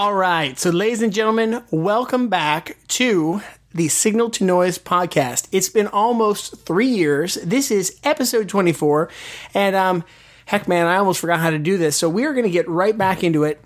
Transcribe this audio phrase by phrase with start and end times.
[0.00, 0.58] All right.
[0.58, 3.42] So, ladies and gentlemen, welcome back to
[3.74, 5.46] the Signal to Noise podcast.
[5.52, 7.34] It's been almost three years.
[7.44, 9.10] This is episode 24.
[9.52, 10.04] And, um,
[10.46, 11.98] heck, man, I almost forgot how to do this.
[11.98, 13.62] So, we are going to get right back into it.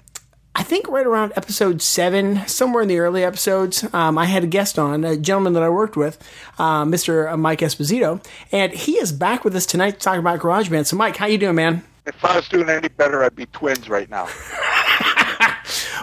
[0.56, 4.48] I think right around episode seven, somewhere in the early episodes, um, I had a
[4.48, 6.18] guest on, a gentleman that I worked with,
[6.58, 7.38] uh, Mr.
[7.38, 8.20] Mike Esposito,
[8.50, 10.86] and he is back with us tonight to talk about GarageBand.
[10.86, 11.84] So, Mike, how you doing, man?
[12.06, 14.28] If I was doing any better, I'd be twins right now.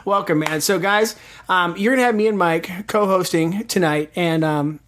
[0.03, 0.61] Welcome, man.
[0.61, 1.15] So, guys,
[1.47, 4.79] um, you're gonna have me and Mike co-hosting tonight, and um,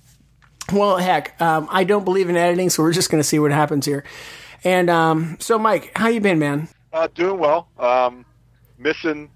[0.72, 3.86] well, heck, um, I don't believe in editing, so we're just gonna see what happens
[3.86, 4.04] here.
[4.64, 6.68] And um, so, Mike, how you been, man?
[6.92, 7.68] Uh, doing well.
[7.78, 8.26] Um,
[8.80, 9.30] missing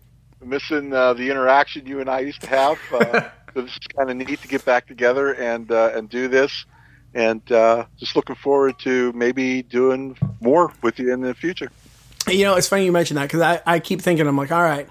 [0.44, 2.80] missing uh, the interaction you and I used to have.
[2.92, 6.28] Uh, so this is kind of neat to get back together and uh, and do
[6.28, 6.66] this,
[7.14, 11.70] and uh, just looking forward to maybe doing more with you in the future.
[12.28, 14.62] You know, it's funny you mentioned that because I, I keep thinking, I'm like, all
[14.64, 14.90] right,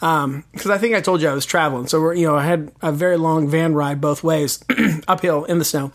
[0.00, 2.44] because um, I think I told you I was traveling, so we're, you know I
[2.44, 4.64] had a very long van ride both ways
[5.08, 5.90] uphill in the snow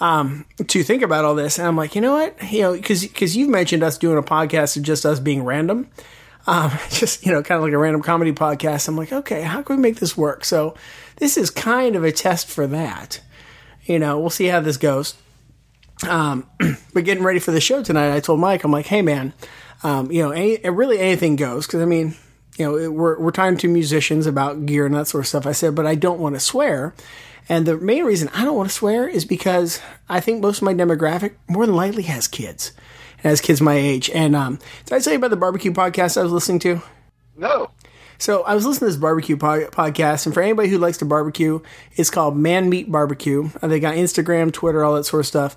[0.00, 3.02] um, to think about all this, and I'm like, you know what, you know, because
[3.02, 5.88] because you've mentioned us doing a podcast of just us being random,
[6.46, 8.86] um, just you know, kind of like a random comedy podcast.
[8.86, 10.44] I'm like, okay, how can we make this work?
[10.44, 10.76] So
[11.16, 13.20] this is kind of a test for that.
[13.84, 15.14] You know, we'll see how this goes.
[16.08, 16.48] Um,
[16.94, 19.32] but getting ready for the show tonight, I told Mike, I'm like, hey man,
[19.82, 22.14] um, you know, any, really anything goes because I mean
[22.58, 25.46] you know, we're, we're talking to musicians about gear and that sort of stuff.
[25.46, 26.94] I said, but I don't want to swear.
[27.48, 30.64] And the main reason I don't want to swear is because I think most of
[30.64, 32.72] my demographic more than likely has kids,
[33.18, 34.10] has kids my age.
[34.10, 36.82] And um, did I tell you about the barbecue podcast I was listening to?
[37.36, 37.70] No.
[38.18, 41.04] So I was listening to this barbecue po- podcast, and for anybody who likes to
[41.04, 41.60] barbecue,
[41.92, 43.48] it's called Man Meat Barbecue.
[43.62, 45.56] They got Instagram, Twitter, all that sort of stuff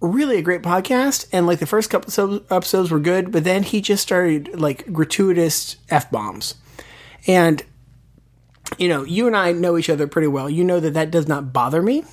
[0.00, 3.80] really a great podcast and like the first couple episodes were good but then he
[3.80, 6.54] just started like gratuitous f-bombs.
[7.26, 7.62] And
[8.78, 10.50] you know you and i know each other pretty well.
[10.50, 12.04] You know that that does not bother me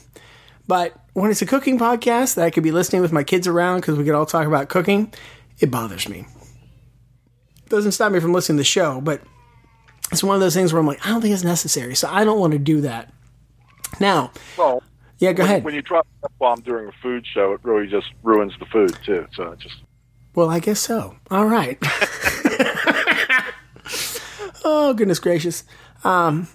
[0.67, 3.81] but when it's a cooking podcast that i could be listening with my kids around
[3.81, 5.13] because we could all talk about cooking
[5.59, 6.25] it bothers me.
[7.69, 9.21] Doesn't stop me from listening to the show but
[10.11, 12.23] it's one of those things where i'm like i don't think it's necessary so i
[12.23, 13.11] don't want to do that.
[13.99, 14.81] Now well
[15.23, 15.63] yeah, go when, ahead.
[15.63, 18.97] When you drop a bomb during a food show, it really just ruins the food
[19.05, 19.27] too.
[19.35, 19.75] So it just.
[20.35, 21.15] Well, I guess so.
[21.31, 21.77] All right.
[24.65, 25.63] oh goodness gracious.
[26.03, 26.47] Um,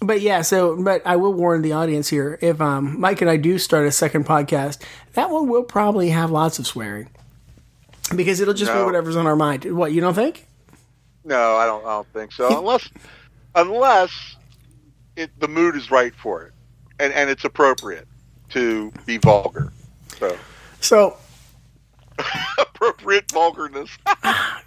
[0.00, 3.36] but yeah, so but I will warn the audience here: if um, Mike and I
[3.36, 7.08] do start a second podcast, that one will probably have lots of swearing
[8.14, 8.80] because it'll just No.
[8.80, 9.64] be whatever's on our mind.
[9.76, 10.46] What you don't think?
[11.24, 11.84] No, I don't.
[11.84, 12.58] I don't think so.
[12.58, 12.90] Unless,
[13.54, 14.36] unless
[15.16, 16.52] it, the mood is right for it,
[17.04, 18.08] and and it's appropriate
[18.50, 19.72] to be vulgar.
[20.18, 20.36] So
[20.80, 21.16] So
[22.58, 23.90] appropriate vulgarness.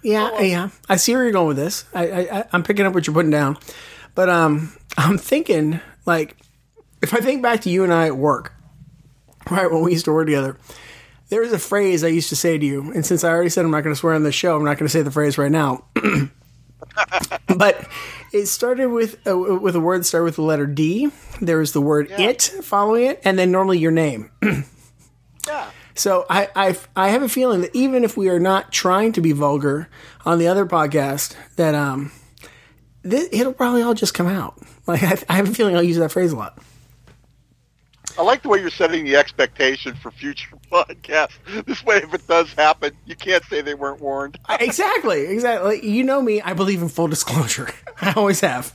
[0.02, 0.68] Yeah, yeah.
[0.88, 1.84] I see where you're going with this.
[1.92, 3.58] I, I, I- I'm picking up what you're putting down,
[4.14, 6.36] but um, I'm thinking like,
[7.02, 8.52] if I think back to you and I at work,
[9.50, 10.56] right when we used to work together,
[11.30, 13.64] there was a phrase I used to say to you, and since I already said
[13.64, 15.36] I'm not going to swear on the show, I'm not going to say the phrase
[15.36, 15.84] right now.
[17.56, 17.86] but
[18.32, 21.10] it started with uh, with a word that started with the letter D.
[21.40, 24.30] There was the word it following it, and then normally your name.
[25.46, 25.70] yeah.
[25.94, 29.20] So I, I I have a feeling that even if we are not trying to
[29.20, 29.88] be vulgar
[30.24, 32.12] on the other podcast, that um,
[33.08, 34.58] th- it'll probably all just come out.
[34.86, 36.58] Like I, I have a feeling I'll use that phrase a lot.
[38.18, 41.38] I like the way you're setting the expectation for future podcasts.
[41.66, 44.38] This way, if it does happen, you can't say they weren't warned.
[44.60, 45.86] Exactly, exactly.
[45.88, 46.42] You know me.
[46.42, 47.70] I believe in full disclosure.
[48.00, 48.74] I always have.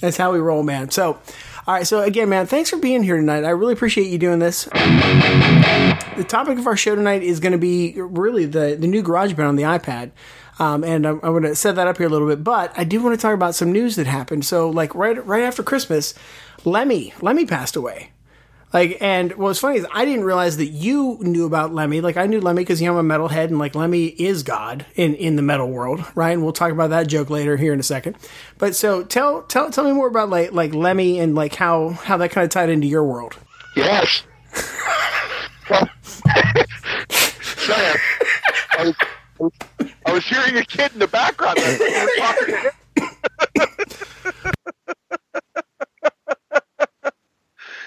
[0.00, 0.90] That's how we roll, man.
[0.90, 1.18] So,
[1.66, 1.86] all right.
[1.86, 3.44] So again, man, thanks for being here tonight.
[3.44, 4.64] I really appreciate you doing this.
[4.64, 9.48] The topic of our show tonight is going to be really the the new GarageBand
[9.48, 10.10] on the iPad.
[10.58, 12.84] Um, and I'm, I'm going to set that up here a little bit, but I
[12.84, 14.44] do want to talk about some news that happened.
[14.44, 16.12] So, like right right after Christmas,
[16.64, 18.10] Lemmy Lemmy passed away.
[18.72, 22.00] Like, and what was funny is I didn't realize that you knew about Lemmy.
[22.00, 24.86] Like, I knew Lemmy because you know I'm a metalhead, and like Lemmy is God
[24.94, 26.30] in in the metal world, right?
[26.30, 28.16] And we'll talk about that joke later here in a second.
[28.58, 32.16] But so tell tell tell me more about like like Lemmy and like how how
[32.18, 33.36] that kind of tied into your world.
[33.74, 34.22] Yes.
[35.68, 35.88] Well,
[37.10, 37.98] sorry,
[38.78, 39.06] I was, I
[39.38, 39.52] was,
[40.06, 41.58] I was hearing a kid in the background.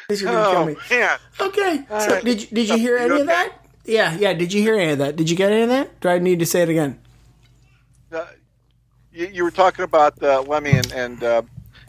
[0.10, 0.50] I think you were talking to him.
[0.50, 0.76] You're gonna kill Oh me.
[1.00, 1.86] man, Okay.
[1.88, 2.24] So right.
[2.24, 3.54] did you, did you hear any of that?
[3.86, 4.34] Yeah, yeah.
[4.34, 5.16] Did you hear any of that?
[5.16, 6.00] Did you get any of that?
[6.02, 7.00] Do I need to say it again?
[8.12, 8.26] uh,
[9.12, 11.42] you, you were talking about uh, Lemmy and and, uh,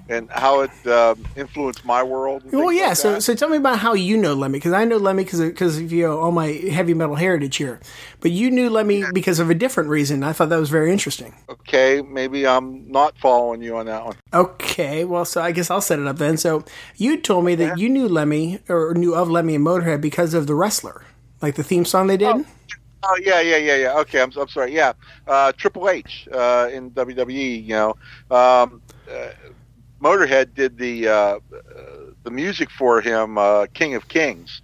[0.08, 2.42] and how it uh, influenced my world.
[2.52, 2.88] Well, yeah.
[2.88, 3.22] like so, that.
[3.22, 5.92] so tell me about how you know Lemmy because I know Lemmy because because of
[5.92, 7.80] you know all my heavy metal heritage here,
[8.20, 10.22] but you knew Lemmy because of a different reason.
[10.22, 11.34] I thought that was very interesting.
[11.48, 14.16] okay, maybe I'm not following you on that one.
[14.32, 16.36] Okay, well, so I guess I'll set it up then.
[16.36, 16.64] So
[16.96, 17.74] you told me that yeah.
[17.76, 21.04] you knew Lemmy or knew of Lemmy and Motorhead because of the wrestler,
[21.40, 22.28] like the theme song they did.
[22.28, 22.44] Oh,
[23.04, 23.98] oh yeah, yeah, yeah, yeah.
[24.00, 24.74] Okay, I'm, I'm sorry.
[24.74, 24.92] Yeah,
[25.26, 27.64] uh, Triple H uh, in WWE.
[27.64, 27.90] You know,
[28.30, 29.28] um, uh,
[30.04, 31.38] Motorhead did the uh,
[32.24, 34.60] the music for him, uh, King of Kings,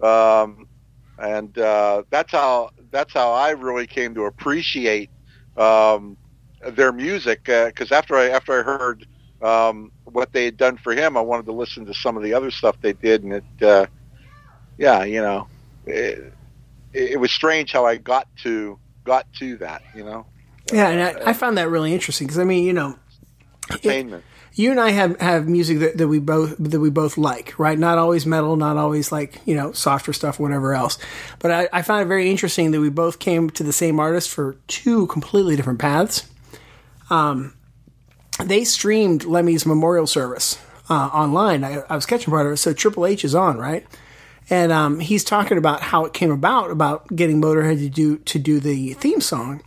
[0.00, 0.68] um,
[1.18, 5.10] and uh, that's how that's how I really came to appreciate
[5.56, 6.16] um,
[6.64, 9.06] their music because uh, after I after I heard
[9.42, 12.32] um, what they had done for him, I wanted to listen to some of the
[12.32, 13.86] other stuff they did, and it, uh,
[14.78, 15.48] yeah, you know,
[15.86, 16.32] it,
[16.92, 20.24] it was strange how I got to got to that, you know.
[20.72, 22.96] Yeah, and I, I found that really interesting because I mean, you know,
[23.68, 24.24] entertainment.
[24.24, 27.58] It, you and I have, have music that, that we both that we both like,
[27.58, 27.78] right?
[27.78, 30.96] Not always metal, not always like you know softer stuff, whatever else.
[31.40, 34.30] But I, I found it very interesting that we both came to the same artist
[34.30, 36.28] for two completely different paths.
[37.10, 37.54] Um,
[38.42, 40.58] they streamed Lemmy's memorial service
[40.88, 41.64] uh, online.
[41.64, 43.86] I, I, was catching part of it, so Triple H is on, right?
[44.50, 48.38] And um, he's talking about how it came about about getting Motorhead to do to
[48.38, 49.62] do the theme song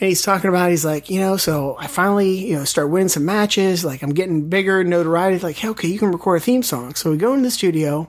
[0.00, 3.08] and he's talking about he's like you know so i finally you know start winning
[3.08, 3.84] some matches.
[3.84, 5.38] Like i'm getting bigger notoriety.
[5.38, 6.94] Like hey, okay you can record a theme song.
[6.94, 8.08] So we go into the studio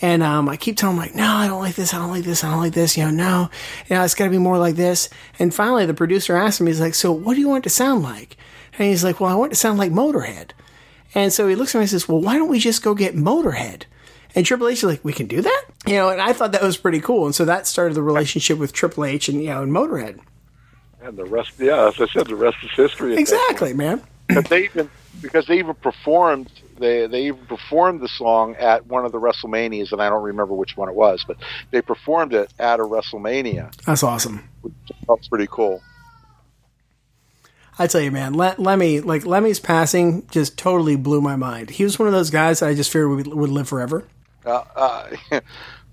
[0.00, 1.94] and um, i keep telling him like no i don't like this.
[1.94, 2.44] I don't like this.
[2.44, 2.96] I don't like this.
[2.96, 3.50] You know no.
[3.88, 5.08] You know it's got to be more like this.
[5.38, 7.74] And finally the producer asked him he's like so what do you want it to
[7.74, 8.36] sound like?
[8.78, 10.50] And he's like well i want it to sound like motorhead.
[11.14, 13.14] And so he looks at me and says well why don't we just go get
[13.14, 13.84] motorhead?
[14.34, 15.64] And Triple H is like, we can do that?
[15.86, 17.26] You know, and I thought that was pretty cool.
[17.26, 20.20] And so that started the relationship with Triple H and, you know, and Motorhead.
[21.02, 23.16] And the rest, yeah, as I said, the rest is history.
[23.16, 24.02] Exactly, man.
[24.28, 24.90] But they even
[25.20, 29.92] because they even performed they they even performed the song at one of the WrestleManias,
[29.92, 31.36] and I don't remember which one it was, but
[31.70, 33.74] they performed it at a WrestleMania.
[33.84, 34.48] That's awesome.
[35.08, 35.82] That's pretty cool.
[37.78, 41.70] I tell you, man, Lemmy, like Lemmy's passing, just totally blew my mind.
[41.70, 44.04] He was one of those guys that I just feared would, would live forever.
[44.44, 45.10] Uh, uh,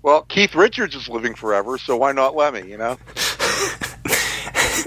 [0.02, 2.68] well, Keith Richards is living forever, so why not Lemmy?
[2.68, 2.98] You know.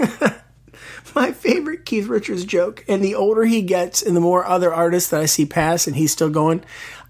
[1.14, 5.10] my favorite Keith Richards joke, and the older he gets, and the more other artists
[5.10, 6.64] that I see pass, and he's still going,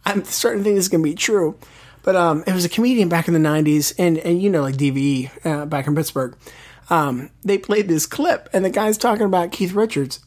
[0.04, 1.58] I'm starting to think this is going to be true.
[2.02, 4.76] But um, it was a comedian back in the '90s, and and you know, like
[4.76, 6.36] DVE uh, back in Pittsburgh.
[6.90, 10.20] Um, they played this clip, and the guy's talking about Keith Richards.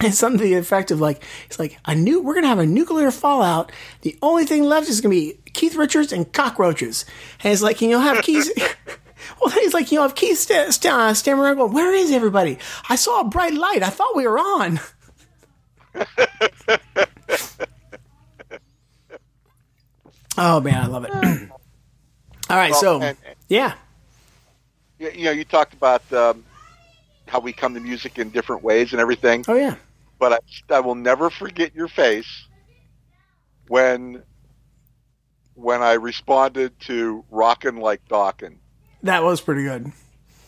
[0.00, 2.66] And something to the effect of like, it's like, I knew we're gonna have a
[2.66, 3.70] nuclear fallout.
[4.02, 7.04] The only thing left is gonna be Keith Richards and cockroaches.
[7.42, 8.50] And it's like, and you'll have Keith.
[9.40, 12.58] Well, he's like, you know, if Keith st- st- uh, around going, where is everybody?
[12.88, 13.82] I saw a bright light.
[13.82, 14.80] I thought we were on.
[20.38, 21.10] oh man, I love it.
[22.50, 23.16] All right, well, so and,
[23.48, 23.74] yeah,
[24.98, 26.44] you know, you talked about um,
[27.26, 29.44] how we come to music in different ways and everything.
[29.48, 29.76] Oh yeah,
[30.18, 30.38] but I,
[30.74, 32.46] I will never forget your face
[33.68, 34.22] when
[35.54, 38.56] when I responded to "Rockin' Like Dokken."
[39.02, 39.92] That was pretty good.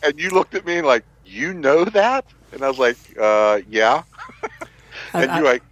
[0.03, 2.25] And you looked at me like, you know that?
[2.51, 4.03] And I was like, uh, yeah.
[5.13, 5.63] and I, you're like,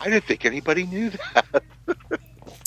[0.00, 1.62] I didn't think anybody knew that.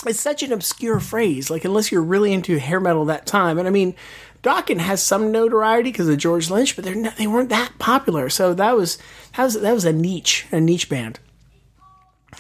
[0.08, 1.50] it's such an obscure phrase.
[1.50, 3.60] Like, unless you're really into hair metal that time.
[3.60, 3.96] And I mean,
[4.42, 8.30] Dokken has some notoriety because of George Lynch, but they're not, they weren't that popular.
[8.30, 8.98] So that was
[9.36, 11.20] that was that was a niche a niche band.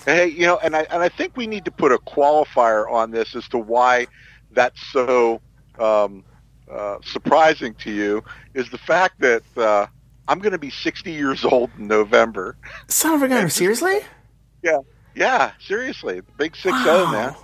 [0.05, 3.11] Hey, you know, and I and I think we need to put a qualifier on
[3.11, 4.07] this as to why
[4.51, 5.41] that's so
[5.77, 6.23] um,
[6.71, 8.23] uh, surprising to you
[8.53, 9.87] is the fact that uh,
[10.27, 12.57] I'm going to be 60 years old in November.
[12.87, 13.99] Son of a gun, seriously?
[14.61, 14.79] Yeah,
[15.15, 17.11] yeah, seriously, big six zero, wow.
[17.11, 17.35] man.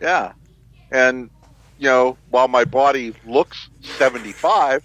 [0.00, 0.32] Yeah,
[0.90, 1.30] and
[1.78, 4.82] you know, while my body looks 75,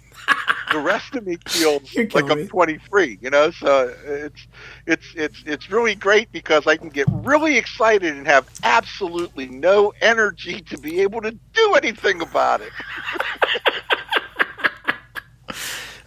[0.72, 3.18] the rest of me feels like I'm 23.
[3.20, 4.46] You know, so it's
[4.86, 9.92] it's it's it's really great because I can get really excited and have absolutely no
[10.00, 12.72] energy to be able to do anything about it.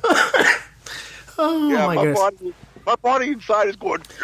[1.37, 2.53] oh yeah, my, my body,
[2.85, 4.01] my body inside is going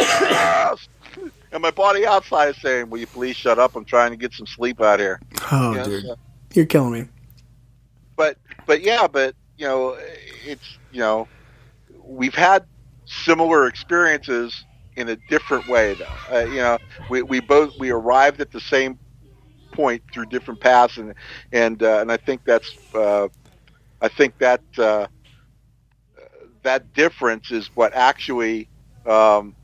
[0.00, 0.88] yes,
[1.56, 3.74] and my body outside is saying, "Will you please shut up?
[3.74, 5.18] I'm trying to get some sleep out here."
[5.50, 6.16] Oh, you know, dude, so,
[6.52, 7.08] you're killing me.
[8.14, 8.36] But
[8.66, 9.96] but yeah, but you know,
[10.44, 11.26] it's you know,
[12.04, 12.66] we've had
[13.06, 14.64] similar experiences
[14.96, 16.36] in a different way, though.
[16.36, 18.98] Uh, you know, we we both we arrived at the same
[19.72, 21.14] point through different paths, and
[21.52, 23.28] and uh, and I think that's uh,
[24.02, 25.06] I think that uh,
[26.64, 28.68] that difference is what actually
[29.06, 29.54] um,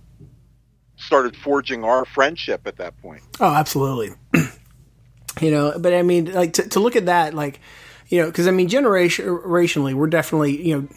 [1.07, 3.23] started forging our friendship at that point.
[3.41, 4.15] Oh, absolutely.
[5.41, 7.61] you know, but I mean, like to, to look at that, like
[8.09, 10.89] you know, because I mean, generation generationally, we're definitely you know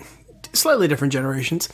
[0.53, 1.69] slightly different generations.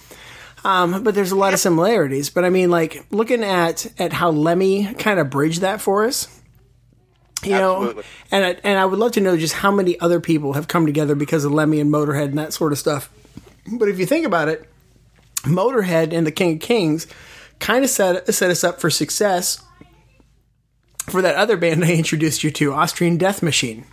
[0.64, 2.30] Um, but there's a lot of similarities.
[2.30, 6.28] But I mean, like looking at at how Lemmy kind of bridged that for us,
[7.44, 7.96] you Absolutely.
[7.96, 10.68] know, and I, and I would love to know just how many other people have
[10.68, 13.12] come together because of Lemmy and Motorhead and that sort of stuff.
[13.72, 14.70] But if you think about it,
[15.44, 17.08] Motorhead and the King of Kings
[17.62, 19.64] kind of set set us up for success
[21.10, 23.86] for that other band I introduced you to, Austrian Death Machine.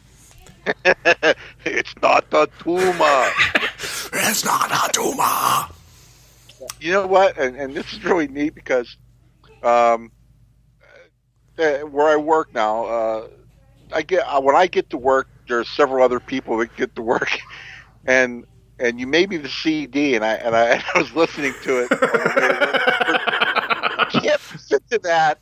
[1.64, 3.30] It's not a tumor.
[4.10, 5.68] It's not a tumor.
[6.80, 7.38] you know what?
[7.38, 8.96] And, and this is really neat because
[9.62, 10.10] um,
[11.58, 13.28] uh, where I work now, uh,
[13.92, 17.02] I get uh, when I get to work, there's several other people that get to
[17.02, 17.38] work,
[18.06, 18.44] and
[18.78, 21.86] and you made me the CD, and I and I, and I was listening to
[21.88, 22.94] it.
[24.14, 25.38] You can't listen to that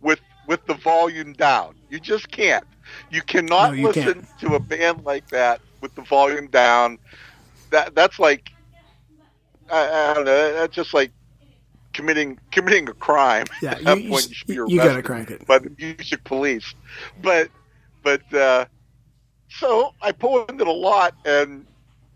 [0.00, 1.74] with with the volume down.
[1.90, 2.64] You just can't.
[3.10, 4.38] You cannot No, you listen can't.
[4.40, 6.98] to a band like that with the volume down.
[7.70, 8.50] That that's like
[9.70, 10.52] I, I don't know.
[10.54, 11.10] That's just like
[11.92, 13.46] committing committing a crime.
[13.60, 15.46] Yeah, At that you- point, you- should be you gotta crank it.
[15.46, 16.74] by the music police.
[17.22, 17.50] But
[18.04, 18.66] but uh,
[19.48, 21.66] so I pull into the lot and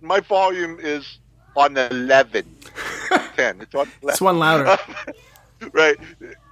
[0.00, 1.18] my volume is
[1.56, 2.44] on 11.
[3.36, 3.60] 10.
[3.60, 3.90] It's on 11.
[4.04, 4.76] It's one louder.
[5.72, 5.96] right.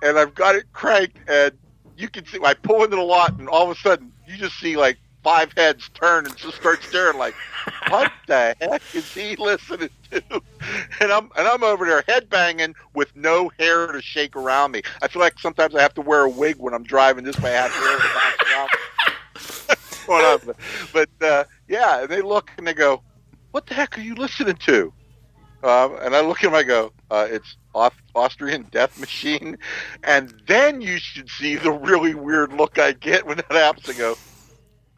[0.03, 1.53] And I've got it cranked, and
[1.97, 4.59] you can see I pull into the lot, and all of a sudden you just
[4.59, 7.35] see like five heads turn and just start staring like,
[7.89, 10.23] what the heck is he listening to?
[11.01, 14.83] And I'm and I'm over there head banging with no hair to shake around me.
[15.03, 17.51] I feel like sometimes I have to wear a wig when I'm driving just by
[17.51, 20.47] having hair to bounce around.
[20.47, 20.57] But,
[21.21, 23.03] but uh, yeah, and they look and they go,
[23.51, 24.93] "What the heck are you listening to?"
[25.63, 29.59] Um, and I look at him, I go, uh, it's Aus- Austrian Death Machine.
[30.05, 33.89] And then you should see the really weird look I get when that happens.
[33.89, 34.17] I go,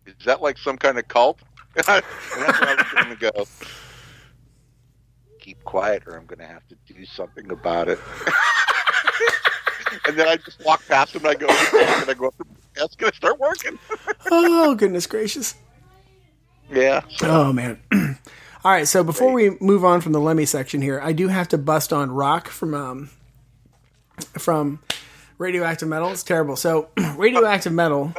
[0.06, 1.38] is that like some kind of cult?
[1.76, 3.30] And, that's when I at him and go,
[5.38, 7.98] keep quiet or I'm going to have to do something about it.
[10.06, 12.32] and then I just walk past him and I go, and I go
[12.74, 13.78] that's going to start working.
[14.30, 15.54] oh goodness gracious.
[16.70, 17.02] yeah.
[17.22, 17.80] Oh man.
[18.62, 21.48] All right, so before we move on from the Lemmy section here, I do have
[21.48, 23.10] to bust on Rock from um
[24.38, 24.80] from
[25.38, 26.10] Radioactive Metal.
[26.10, 26.56] It's terrible.
[26.56, 28.12] So Radioactive Metal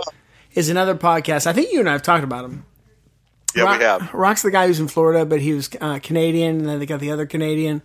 [0.56, 1.46] is another podcast.
[1.46, 2.66] I think you and I have talked about him.
[3.56, 4.14] Yeah, Rock, we have.
[4.14, 7.02] Rock's the guy who's in Florida, but he was uh, Canadian, and then they got
[7.02, 7.84] the other Canadian.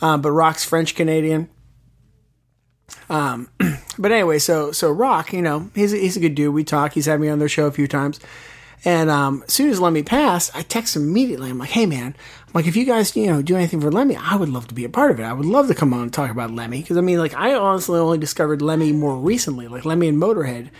[0.00, 1.48] Uh, but Rock's French Canadian.
[3.10, 3.48] Um,
[3.98, 6.54] but anyway, so so Rock, you know, he's a, he's a good dude.
[6.54, 6.92] We talk.
[6.92, 8.20] He's had me on their show a few times.
[8.84, 11.50] And um, as soon as Lemmy passed, I text him immediately.
[11.50, 12.14] I'm like, "Hey, man,
[12.46, 14.74] I'm like, if you guys, you know, do anything for Lemmy, I would love to
[14.74, 15.24] be a part of it.
[15.24, 17.54] I would love to come on and talk about Lemmy because I mean, like, I
[17.54, 20.70] honestly only discovered Lemmy more recently, like Lemmy and Motorhead,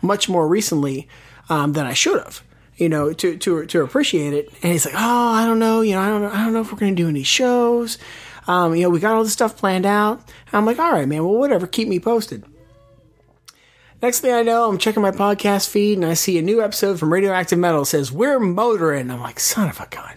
[0.00, 1.08] much more recently
[1.48, 2.42] um, than I should have,
[2.76, 4.48] you know, to to to appreciate it.
[4.62, 6.60] And he's like, "Oh, I don't know, you know, I don't know, I don't know
[6.62, 7.98] if we're gonna do any shows.
[8.48, 11.06] Um, you know, we got all this stuff planned out." And I'm like, "All right,
[11.06, 11.24] man.
[11.24, 11.66] Well, whatever.
[11.66, 12.44] Keep me posted."
[14.02, 16.98] Next thing I know, I'm checking my podcast feed and I see a new episode
[16.98, 17.84] from Radioactive Metal.
[17.84, 19.12] Says, We're motoring.
[19.12, 20.16] I'm like, son of a gun.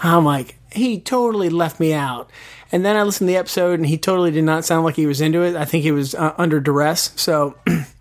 [0.00, 2.30] I'm like, he totally left me out.
[2.70, 5.06] And then I listened to the episode and he totally did not sound like he
[5.06, 5.56] was into it.
[5.56, 7.12] I think he was uh, under duress.
[7.16, 7.56] So,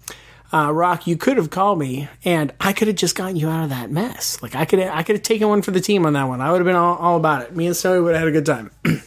[0.54, 3.64] uh, Rock, you could have called me and I could have just gotten you out
[3.64, 4.44] of that mess.
[4.44, 6.40] Like I could I could have taken one for the team on that one.
[6.40, 7.56] I would have been all, all about it.
[7.56, 8.70] Me and Snowy would have had a good time.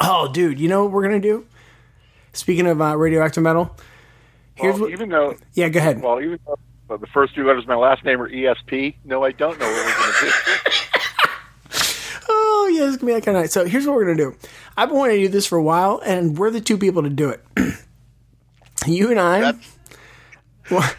[0.00, 1.44] oh, dude, you know what we're going to do?
[2.32, 3.76] Speaking of uh, Radioactive Metal,
[4.56, 6.02] here's Well, what, even though, yeah, go ahead.
[6.02, 9.32] well, even though the first two letters of my last name are ESP, no, I
[9.32, 10.70] don't know what we're going to do.
[12.28, 13.50] Oh, yeah, it's gonna be that kind of night.
[13.50, 14.36] So here's what we're gonna do.
[14.76, 17.10] I've been wanting to do this for a while, and we're the two people to
[17.10, 17.42] do it.
[18.86, 19.40] you and I.
[19.40, 19.76] That's-
[20.70, 20.90] well,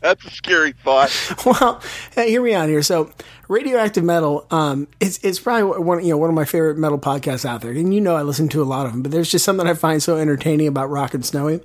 [0.00, 1.10] That's a scary thought.
[1.46, 1.80] well,
[2.14, 2.82] hey, hear me out here.
[2.82, 3.10] So,
[3.48, 7.44] radioactive metal, um, it's it's probably one you know one of my favorite metal podcasts
[7.46, 9.02] out there, and you know I listen to a lot of them.
[9.02, 11.60] But there's just something I find so entertaining about Rock and Snowy,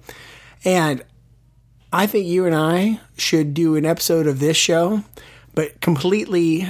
[0.66, 1.04] and
[1.92, 5.04] I think you and I should do an episode of this show,
[5.56, 6.68] but completely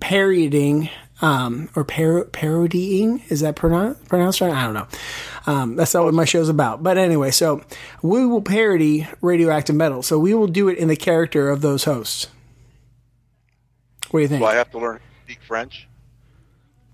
[0.00, 0.88] parodying
[1.22, 3.22] um, or par- parodying.
[3.28, 4.52] Is that pronoun- pronounced right?
[4.52, 4.86] I don't know.
[5.46, 6.82] Um, that's not what my show's about.
[6.82, 7.62] But anyway, so
[8.02, 10.02] we will parody radioactive metal.
[10.02, 12.28] So we will do it in the character of those hosts.
[14.10, 14.40] What do you think?
[14.40, 15.88] Do I have to learn to speak French?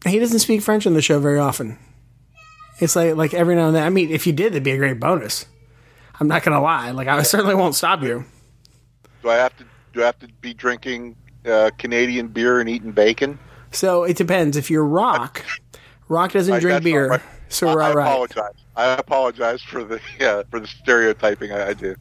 [0.06, 1.78] He doesn't speak French on the show very often.
[2.80, 3.82] It's like like every now and then.
[3.82, 5.46] I mean, if you did, that'd be a great bonus.
[6.20, 6.90] I'm not gonna lie.
[6.90, 8.24] Like I certainly won't stop you.
[9.22, 12.92] Do I have to do I have to be drinking uh, Canadian beer and eating
[12.92, 13.38] bacon?
[13.72, 14.56] So it depends.
[14.56, 15.44] If you're Rock,
[16.08, 17.20] Rock doesn't I- drink beer, right.
[17.48, 18.06] so I, we're I all right.
[18.08, 18.52] apologize.
[18.76, 21.96] I apologize for the yeah, for the stereotyping I, I do.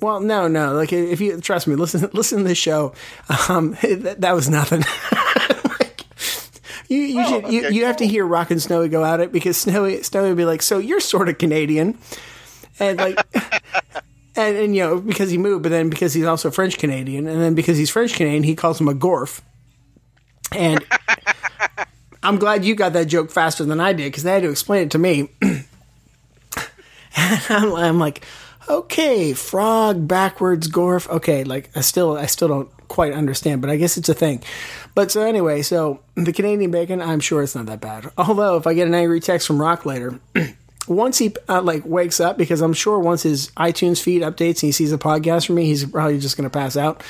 [0.00, 0.74] Well, no, no.
[0.74, 2.92] Like if you trust me, listen, listen to this show.
[3.48, 4.82] Um, that, that was nothing.
[5.64, 6.02] like,
[6.88, 9.20] You you Oh, should you, okay, you have to hear Rock and Snowy go at
[9.20, 11.98] it because Snowy Snowy would be like, so you're sort of Canadian,
[12.78, 13.18] and like.
[14.36, 17.40] And, and you know because he moved, but then because he's also French Canadian, and
[17.40, 19.40] then because he's French Canadian, he calls him a gorf.
[20.50, 20.84] And
[22.22, 24.86] I'm glad you got that joke faster than I did because they had to explain
[24.86, 25.28] it to me.
[27.16, 28.24] I'm, I'm like,
[28.68, 31.08] okay, frog backwards gorf.
[31.08, 34.42] Okay, like I still I still don't quite understand, but I guess it's a thing.
[34.94, 38.10] But so anyway, so the Canadian bacon, I'm sure it's not that bad.
[38.18, 40.18] Although if I get an angry text from Rock later.
[40.86, 44.62] Once he uh, like wakes up, because I'm sure once his iTunes feed updates and
[44.62, 47.02] he sees a podcast from me, he's probably just going to pass out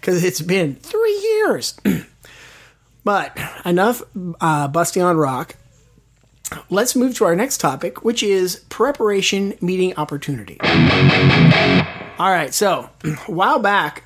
[0.00, 1.78] because it's been three years.
[3.04, 4.02] but enough
[4.40, 5.56] uh, busting on rock
[6.70, 10.58] let's move to our next topic, which is preparation meeting opportunity.
[12.18, 14.04] All right, so a while back,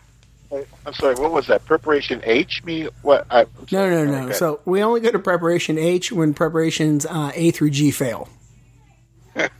[0.86, 1.16] I'm sorry.
[1.16, 1.64] What was that?
[1.64, 2.62] Preparation H?
[2.64, 2.88] Me?
[3.02, 3.26] What?
[3.30, 4.26] I, no, no, no.
[4.26, 4.32] Okay.
[4.32, 8.28] So we only go to preparation H when preparations uh, A through G fail.
[9.36, 9.52] What?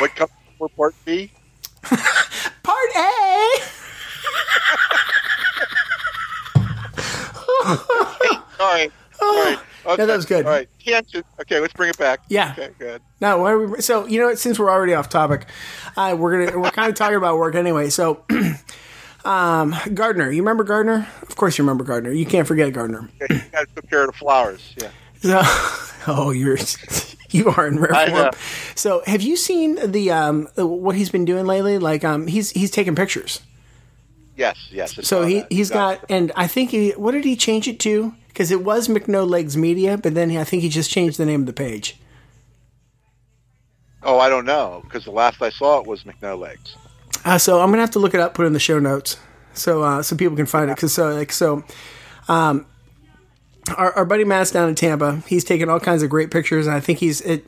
[0.00, 1.30] What comes before Part B?
[1.82, 3.48] Part A.
[8.56, 8.90] Sorry.
[9.12, 9.56] Sorry.
[9.86, 10.04] Okay.
[10.04, 10.44] that was good.
[10.44, 10.68] All right.
[10.84, 11.24] Tangent.
[11.40, 12.20] Okay, let's bring it back.
[12.28, 12.54] Yeah.
[12.58, 13.00] Okay, good.
[13.20, 14.38] No, why are we, so you know what?
[14.38, 15.46] Since we're already off topic,
[15.96, 17.88] uh, we're gonna we're kind of talking about work anyway.
[17.88, 18.24] So,
[19.24, 21.08] um, Gardner, you remember Gardner?
[21.22, 22.12] Of course, you remember Gardner.
[22.12, 23.08] You can't forget Gardner.
[23.22, 24.74] Okay, you got to took care of the flowers.
[24.80, 24.90] Yeah.
[25.20, 25.40] So,
[26.06, 26.58] oh, you're
[27.30, 28.30] you are in rare form.
[28.74, 31.78] So, have you seen the um what he's been doing lately?
[31.78, 33.40] Like, um, he's he's taking pictures.
[34.38, 34.68] Yes.
[34.70, 35.06] Yes.
[35.06, 35.52] So he that.
[35.52, 38.14] he's got, and I think he what did he change it to?
[38.28, 41.40] Because it was McNo Legs Media, but then I think he just changed the name
[41.40, 41.98] of the page.
[44.04, 46.76] Oh, I don't know because the last I saw it was McNo Legs.
[47.24, 49.16] Uh, so I'm gonna have to look it up, put it in the show notes,
[49.54, 50.76] so uh, so people can find it.
[50.76, 51.64] Because so like so,
[52.28, 52.64] um,
[53.76, 55.22] our, our buddy Matt's down in Tampa.
[55.26, 57.46] He's taking all kinds of great pictures, and I think he's it.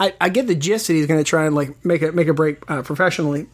[0.00, 2.28] I, I get the gist that he's going to try and like make a make
[2.28, 3.46] a break uh, professionally.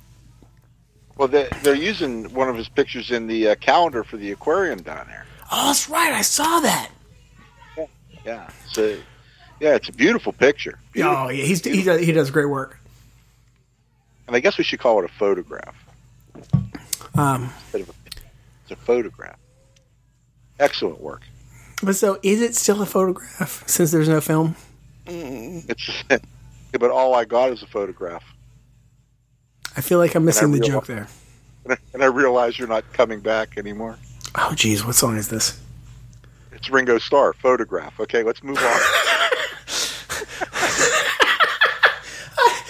[1.16, 4.82] Well, they, they're using one of his pictures in the uh, calendar for the aquarium
[4.82, 5.26] down there.
[5.52, 6.12] Oh, that's right.
[6.12, 6.90] I saw that.
[8.24, 8.48] Yeah.
[8.72, 8.96] So,
[9.60, 10.78] yeah, it's a beautiful picture.
[10.92, 11.16] Beautiful.
[11.16, 11.44] Oh, yeah.
[11.44, 12.80] He's he does, he does great work.
[14.26, 15.76] And I guess we should call it a photograph.
[17.14, 17.92] Um, Instead of a,
[18.62, 19.38] it's a photograph.
[20.58, 21.22] Excellent work.
[21.84, 24.56] But so is it still a photograph since there's no film?
[25.06, 26.18] It's, yeah,
[26.78, 28.24] but all I got is a photograph.
[29.76, 31.08] I feel like I'm missing the joke there.
[31.94, 33.98] And I, realize you're not coming back anymore.
[34.34, 35.58] Oh, geez, what song is this?
[36.52, 37.98] It's Ringo Starr, photograph.
[38.00, 38.64] Okay, let's move on.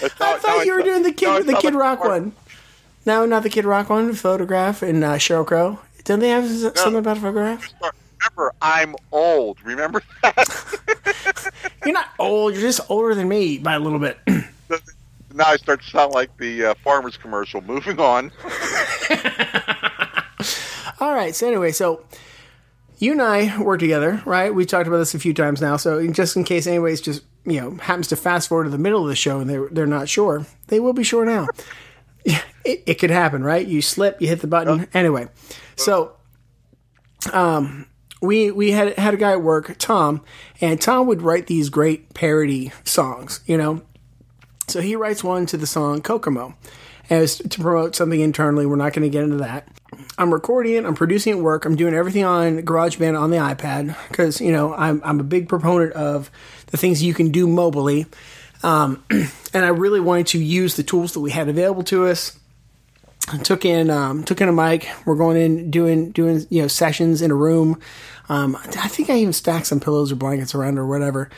[0.00, 2.34] That's I thought you were doing the kid the Kid Rock one.
[3.04, 4.14] No, not the Kid Rock one.
[4.14, 5.80] Photograph and uh, Sheryl Crow.
[6.04, 7.74] Don't they have something about a photograph?
[8.24, 9.58] Remember, I'm old.
[9.64, 11.50] Remember that?
[11.84, 12.54] You're not old.
[12.54, 14.18] You're just older than me by a little bit.
[14.26, 17.60] now I start to sound like the uh, farmer's commercial.
[17.60, 18.32] Moving on.
[21.00, 21.34] All right.
[21.34, 22.04] So anyway, so
[22.98, 24.54] you and I work together, right?
[24.54, 25.76] We talked about this a few times now.
[25.76, 29.02] So just in case anybody's just you know happens to fast forward to the middle
[29.02, 31.48] of the show and they're they're not sure, they will be sure now.
[32.24, 33.66] it, it could happen, right?
[33.66, 34.88] You slip, you hit the button.
[34.94, 35.28] Anyway,
[35.76, 36.16] so
[37.32, 37.86] um,
[38.24, 40.22] we we had had a guy at work, Tom,
[40.60, 43.82] and Tom would write these great parody songs, you know.
[44.68, 46.54] So he writes one to the song Kokomo
[47.10, 48.66] as to promote something internally.
[48.66, 49.68] We're not going to get into that.
[50.18, 50.84] I'm recording it.
[50.84, 51.64] I'm producing at work.
[51.64, 55.48] I'm doing everything on GarageBand on the iPad because you know I'm I'm a big
[55.48, 56.30] proponent of
[56.68, 58.06] the things you can do mobily,
[58.62, 62.38] um, and I really wanted to use the tools that we had available to us.
[63.32, 64.88] I took in um, took in a mic.
[65.06, 67.80] We're going in doing doing you know sessions in a room.
[68.28, 71.30] Um, I think I even stacked some pillows or blankets around or whatever.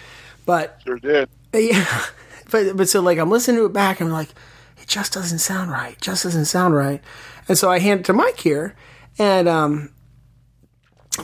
[0.44, 1.28] But Sure did.
[1.54, 2.04] yeah,
[2.50, 4.00] but but so like I'm listening to it back.
[4.00, 4.30] and I'm like,
[4.78, 5.92] it just doesn't sound right.
[5.92, 7.02] It just doesn't sound right.
[7.48, 8.74] And so I hand it to Mike here,
[9.18, 9.90] and um,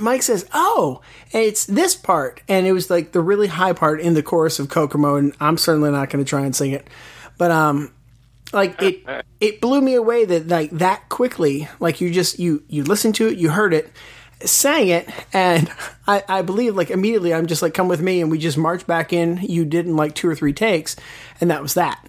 [0.01, 1.01] Mike says, "Oh,
[1.33, 4.69] it's this part," and it was like the really high part in the chorus of
[4.69, 5.17] Kokomo.
[5.17, 6.89] And I'm certainly not going to try and sing it,
[7.37, 7.93] but um,
[8.53, 9.05] like it
[9.41, 11.69] it blew me away that like that quickly.
[11.81, 13.91] Like you just you you listened to it, you heard it.
[14.45, 15.71] Sang it, and
[16.07, 18.87] I, I believe like immediately I'm just like, come with me, and we just marched
[18.87, 19.39] back in.
[19.39, 20.97] You did in like two or three takes,
[21.41, 22.09] and that was that.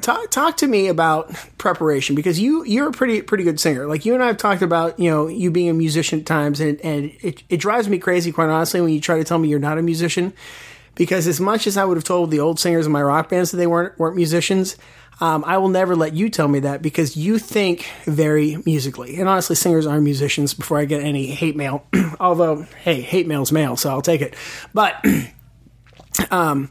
[0.00, 3.86] Talk, talk to me about preparation because you you're a pretty pretty good singer.
[3.86, 6.60] Like you and I have talked about you know you being a musician at times,
[6.60, 9.48] and and it, it drives me crazy quite honestly when you try to tell me
[9.48, 10.34] you're not a musician
[10.94, 13.50] because as much as I would have told the old singers in my rock bands
[13.50, 14.76] that they weren't weren't musicians,
[15.20, 19.18] um, I will never let you tell me that because you think very musically.
[19.18, 20.54] And honestly, singers are musicians.
[20.54, 21.86] Before I get any hate mail,
[22.20, 24.34] although hey, hate mail's mail, so I'll take it.
[24.72, 25.04] But
[26.30, 26.70] um,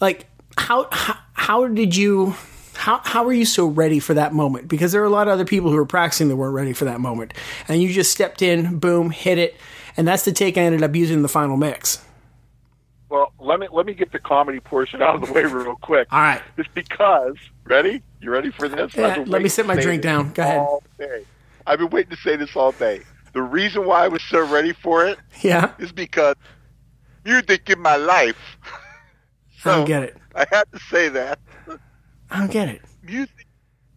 [0.00, 0.26] like
[0.56, 2.34] how how, how did you?
[2.74, 4.68] How, how were you so ready for that moment?
[4.68, 6.84] Because there are a lot of other people who were practicing that weren't ready for
[6.84, 7.34] that moment.
[7.66, 9.56] And you just stepped in, boom, hit it.
[9.96, 12.00] And that's the take I ended up using in the final mix.
[13.10, 16.08] Well, let me let me get the comedy portion out of the way real quick.
[16.12, 16.42] All right.
[16.56, 18.02] It's because ready?
[18.20, 18.94] You ready for this?
[18.94, 20.32] Yeah, let me sit my drink down.
[20.32, 20.58] Go ahead.
[20.58, 21.24] all day.
[21.66, 23.02] I've been waiting to say this all day.
[23.32, 25.72] The reason why I was so ready for it Yeah.
[25.78, 26.34] is because
[27.24, 28.36] you music in my life.
[29.64, 30.16] I don't get it.
[30.34, 31.38] I had to say that
[32.30, 32.82] I don't get it.
[33.02, 33.46] music.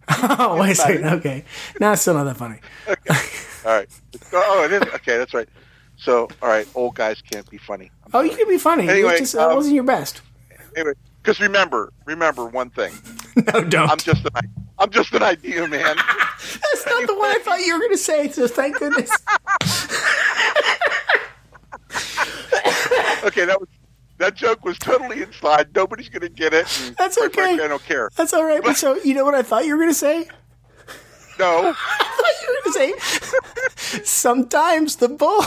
[0.10, 1.06] Oh, wait a second.
[1.06, 1.46] Okay.
[1.80, 2.60] Now it's still not that funny.
[2.88, 3.16] okay.
[3.66, 3.88] All right.
[4.34, 5.18] Oh, it is okay.
[5.18, 5.48] That's right.
[6.02, 7.92] So, all right, old guys can't be funny.
[8.06, 8.90] I'm Oh, you can be funny.
[8.90, 10.22] Anyway, just it um, wasn't your best.
[10.76, 12.94] Anyway, because remember, remember one thing.
[13.34, 13.90] No, don't.
[13.90, 14.32] I'm just an,
[14.78, 15.96] I'm just an idea man.
[15.96, 19.10] That's not the one I thought you were going to say, so thank goodness.
[23.24, 23.70] Okay, that was
[24.18, 25.70] that joke was totally inside.
[25.76, 26.66] Nobody's gonna get it.
[26.98, 27.30] That's okay.
[27.30, 28.10] frankly, I don't care.
[28.16, 28.62] That's all right.
[28.62, 30.28] But so, you know what I thought you were going to say?
[31.40, 31.74] No, I
[32.18, 35.46] thought you were going to say, sometimes the bull.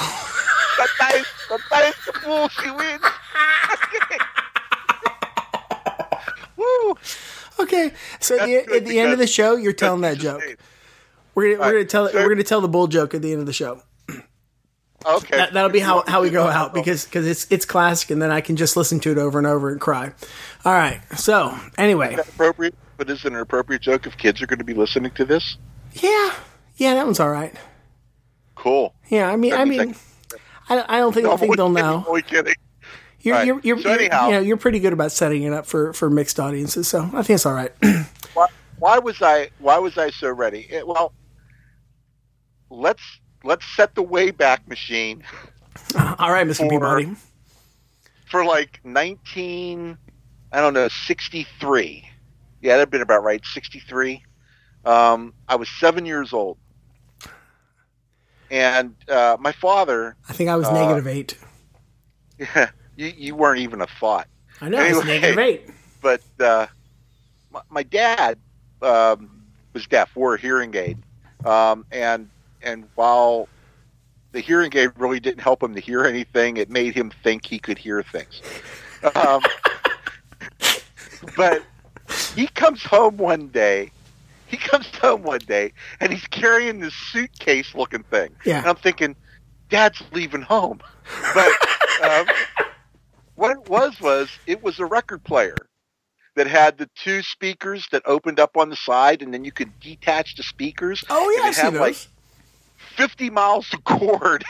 [0.76, 3.02] The fool she wins.
[6.56, 6.96] Woo!
[7.60, 7.92] Okay.
[8.20, 10.42] So at the, at the end of the show, you're telling that joke.
[10.42, 10.56] insane.
[11.34, 13.40] We're gonna, we're gonna tell so- we're gonna tell the bull joke at the end
[13.40, 13.82] of the show.
[15.06, 18.22] Okay, That, that'll be how, how we go out because because it's it's classic, and
[18.22, 20.12] then I can just listen to it over and over and cry.
[20.64, 21.00] All right.
[21.18, 24.72] So anyway, appropriate, but is it an appropriate joke if kids are going to be
[24.74, 25.56] listening to this?
[25.92, 26.32] yeah,
[26.76, 27.54] yeah, that one's all right.
[28.54, 28.94] Cool.
[29.08, 29.94] Yeah, I mean, I That mean, I,
[30.68, 32.04] I don't think I I'm think they'll kidding, know.
[32.06, 32.54] Only kidding.
[33.20, 33.46] You're right.
[33.46, 36.10] you're you're, So you're, you know, you're pretty good about setting it up for for
[36.10, 37.72] mixed audiences, so I think it's all right.
[38.34, 38.46] Why,
[38.78, 39.50] why was I?
[39.60, 40.66] Why was I so ready?
[40.70, 41.12] It- well,
[42.70, 43.02] let's
[43.44, 45.22] let's set the Wayback Machine
[46.18, 46.56] all right, Mr.
[46.58, 47.14] For- Peabody.
[48.26, 49.96] for like 19
[50.52, 52.08] i don't know 63
[52.62, 54.22] yeah that'd been about right 63
[54.84, 56.58] um, i was seven years old
[58.54, 61.36] and uh, my father I think I was uh, negative eight.
[62.38, 64.28] yeah, you, you weren't even a thought
[64.60, 65.04] I know anyway.
[65.04, 65.70] negative eight.
[66.00, 66.66] but uh,
[67.50, 68.38] my, my dad
[68.80, 70.98] um, was deaf wore a hearing aid
[71.44, 72.30] um, and
[72.62, 73.48] and while
[74.30, 77.58] the hearing aid really didn't help him to hear anything it made him think he
[77.58, 78.40] could hear things
[79.16, 79.42] um,
[81.36, 81.60] but
[82.36, 83.90] he comes home one day
[84.46, 88.58] he comes home one day and he's carrying this suitcase looking thing Yeah.
[88.58, 89.16] and i'm thinking
[89.70, 90.80] dad's leaving home
[91.34, 91.52] but
[92.02, 92.26] um,
[93.34, 95.56] what it was was it was a record player
[96.36, 99.70] that had the two speakers that opened up on the side and then you could
[99.80, 101.96] detach the speakers Oh yeah, and I it see had like
[102.96, 104.44] 50 miles of cord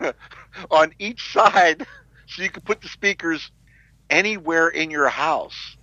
[0.70, 1.86] on each side
[2.26, 3.50] so you could put the speakers
[4.10, 5.76] anywhere in your house.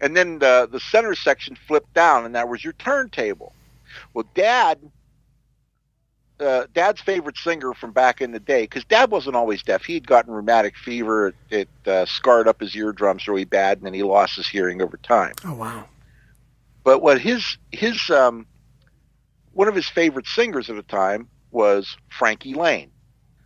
[0.00, 3.52] And then the, the center section flipped down, and that was your turntable.
[4.12, 4.78] Well, Dad,
[6.40, 9.84] uh, Dad's favorite singer from back in the day, because Dad wasn't always deaf.
[9.84, 11.28] He had gotten rheumatic fever.
[11.28, 11.34] It,
[11.84, 14.96] it uh, scarred up his eardrums really bad, and then he lost his hearing over
[14.96, 15.34] time.
[15.44, 15.86] oh wow.
[16.82, 18.46] But what his his um,
[19.52, 22.90] one of his favorite singers at the time was Frankie Laine.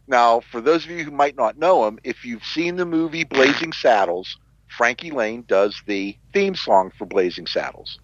[0.08, 3.24] Now, for those of you who might not know him, if you've seen the movie
[3.24, 4.38] Blazing Saddles,
[4.76, 7.98] Frankie Laine does the theme song for Blazing Saddles.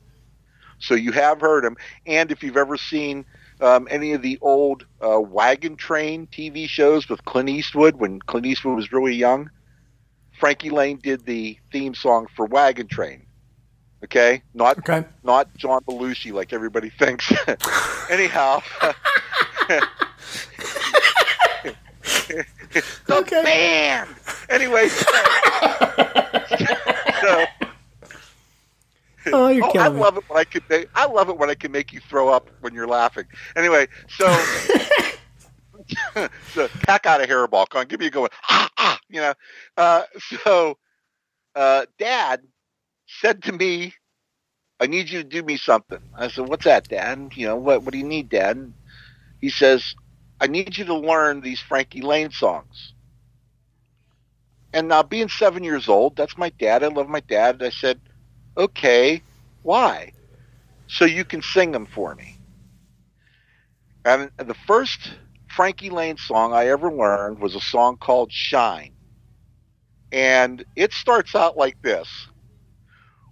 [0.80, 3.24] So you have heard him, and if you've ever seen
[3.60, 8.46] um, any of the old uh, Wagon Train TV shows with Clint Eastwood when Clint
[8.46, 9.48] Eastwood was really young,
[10.38, 13.26] Frankie Laine did the theme song for Wagon Train.
[14.04, 15.06] Okay, not Okay.
[15.22, 17.32] not John Belushi like everybody thinks.
[18.10, 18.60] Anyhow,
[23.06, 23.42] the Okay.
[23.42, 24.10] band.
[24.50, 24.88] Anyway,
[29.32, 30.00] Oh, you're oh, I me.
[30.00, 30.60] love it when I can.
[30.68, 33.24] Make, I love it when I can make you throw up when you're laughing.
[33.56, 34.28] Anyway, so.
[36.54, 37.68] so heck out of hairball.
[37.68, 38.28] Come on, give me a go.
[38.48, 39.34] Ah, ah, you know.
[39.76, 40.02] Uh,
[40.44, 40.78] so,
[41.54, 42.42] uh, Dad
[43.06, 43.94] said to me,
[44.80, 47.32] "I need you to do me something." I said, "What's that, Dad?
[47.34, 47.82] You know what?
[47.82, 48.72] What do you need, Dad?"
[49.40, 49.94] He says,
[50.40, 52.93] "I need you to learn these Frankie Laine songs."
[54.74, 56.84] And now, being seven years old, that's my dad.
[56.84, 57.62] I love my dad.
[57.62, 58.00] I said,
[58.58, 59.24] "Okay,
[59.62, 60.14] why?"
[60.88, 62.40] So you can sing them for me.
[64.04, 68.94] And the first Frankie Laine song I ever learned was a song called Shine.
[70.12, 72.08] and it starts out like this.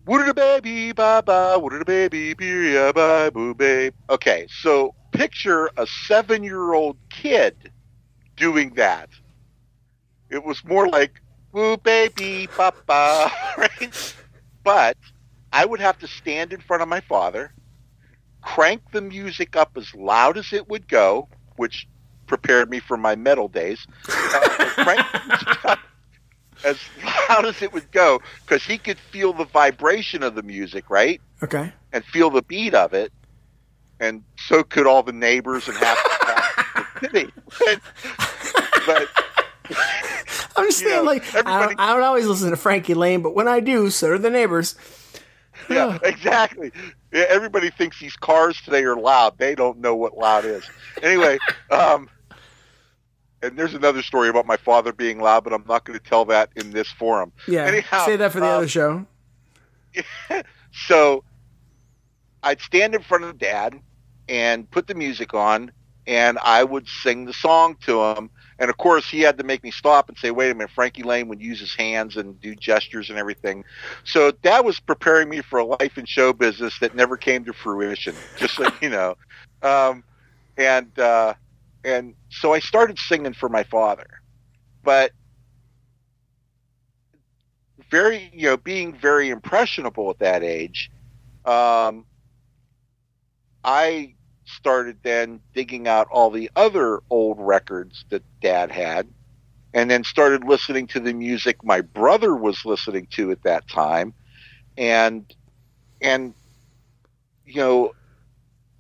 [0.07, 3.95] Would a baby ba ba, would a baby be ya ba boo babe.
[4.11, 7.73] Okay, so picture a seven year old kid
[8.37, 9.11] doing that.
[10.31, 11.22] It was more like
[11.53, 14.15] woo baby ba ba, right?
[14.65, 14.97] But
[15.53, 17.53] I would have to stand in front of my father,
[18.41, 21.87] crank the music up as loud as it would go, which
[22.27, 23.87] prepared me for my metal days.
[24.09, 24.41] Uh,
[24.83, 25.79] crank the music up
[26.65, 26.79] as
[27.29, 31.21] loud as it would go because he could feel the vibration of the music, right?
[31.43, 31.73] Okay.
[31.93, 33.13] And feel the beat of it.
[34.01, 37.33] And so could all the neighbors and half, half the city.
[38.85, 39.09] But,
[39.69, 39.79] but
[40.63, 43.23] I'm just You saying, know, like, I don't, I don't always listen to Frankie Laine,
[43.23, 44.75] but when I do, so do the neighbors.
[45.69, 46.73] yeah, exactly.
[47.13, 49.39] Yeah, everybody thinks these cars today are loud.
[49.39, 50.69] They don't know what loud is.
[51.03, 51.39] Anyway,
[51.71, 52.09] um,
[53.43, 56.25] and there's another story about my father being loud, but I'm not going to tell
[56.27, 57.33] that in this forum.
[57.47, 57.65] Yeah.
[57.67, 59.07] Anyhow, Say that for the um, other show.
[60.73, 61.25] so
[62.43, 63.79] I'd stand in front of dad
[64.29, 65.73] and put the music on
[66.07, 68.31] and I would sing the song to him.
[68.63, 71.03] And of course he had to make me stop and say, wait a minute, Frankie
[71.03, 73.65] Laine would use his hands and do gestures and everything.
[74.05, 77.53] So that was preparing me for a life in show business that never came to
[77.53, 79.17] fruition, just so you know.
[79.63, 80.05] Um,
[80.57, 81.35] and, uh,
[81.85, 84.07] and so I started singing for my father,
[84.85, 85.11] but
[87.91, 90.89] very, you know, being very impressionable at that age,
[91.45, 92.07] um,
[93.65, 94.15] I
[94.53, 99.09] started then digging out all the other old records that dad had
[99.75, 104.15] and then started listening to the music my brother was listening to at that time.
[104.79, 105.31] And
[106.03, 106.35] and
[107.45, 107.93] you know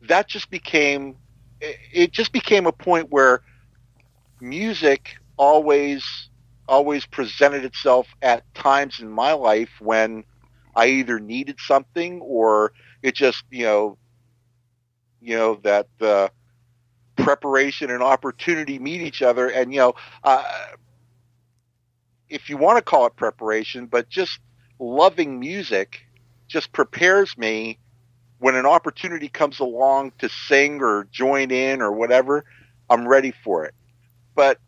[0.02, 1.16] that just became
[1.60, 3.40] it- just became a point where
[4.40, 6.04] music always
[6.68, 10.24] always presented itself at times in my life when
[10.76, 13.98] I either needed something or it just you know
[15.22, 16.28] you know that uh,
[17.16, 19.48] preparation and opportunity meet each other.
[19.48, 20.44] And you know uh,
[22.28, 24.38] if you want to call it preparation but just
[24.78, 26.00] loving music
[26.48, 27.78] just prepares me
[28.38, 32.44] when an opportunity comes along to sing or join in or whatever
[32.90, 33.74] i'm ready for it.
[34.34, 34.58] But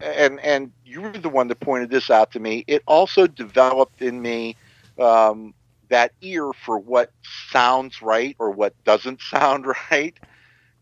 [0.00, 2.64] and and you were the one that pointed this out to me.
[2.66, 4.56] It also developed in me
[4.98, 5.54] um,
[5.88, 7.10] that ear for what
[7.50, 10.18] sounds right or what doesn't sound right.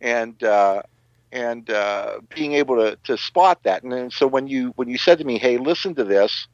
[0.01, 0.83] And uh,
[1.33, 3.83] and uh, being able to, to spot that.
[3.83, 6.47] And then, so when you when you said to me hey listen to this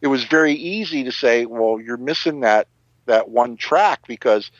[0.00, 2.68] it was very easy to say well you're missing that
[3.06, 4.50] that one track because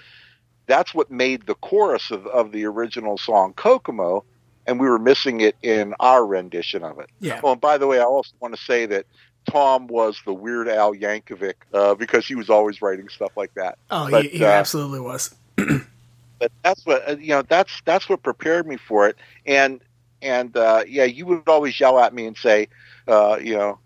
[0.67, 4.25] that's what made the chorus of, of the original song Kokomo
[4.69, 7.09] and we were missing it in our rendition of it.
[7.21, 7.41] Yeah.
[7.43, 9.07] well, and by the way, I also want to say that
[9.51, 13.79] Tom was the Weird Al Yankovic uh, because he was always writing stuff like that.
[13.91, 15.35] Oh, but, he, he uh, absolutely was.
[16.39, 17.43] But that's what uh, you know.
[17.43, 19.17] That's that's what prepared me for it.
[19.45, 19.81] And
[20.23, 22.69] and uh, yeah, you would always yell at me and say,
[23.09, 23.79] uh, you know,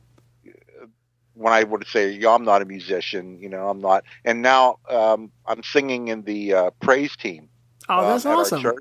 [1.34, 4.04] when I would say, "Yeah, I'm not a musician," you know, I'm not.
[4.24, 7.48] And now um, I'm singing in the uh, praise team.
[7.88, 8.72] Oh, that's um, at awesome.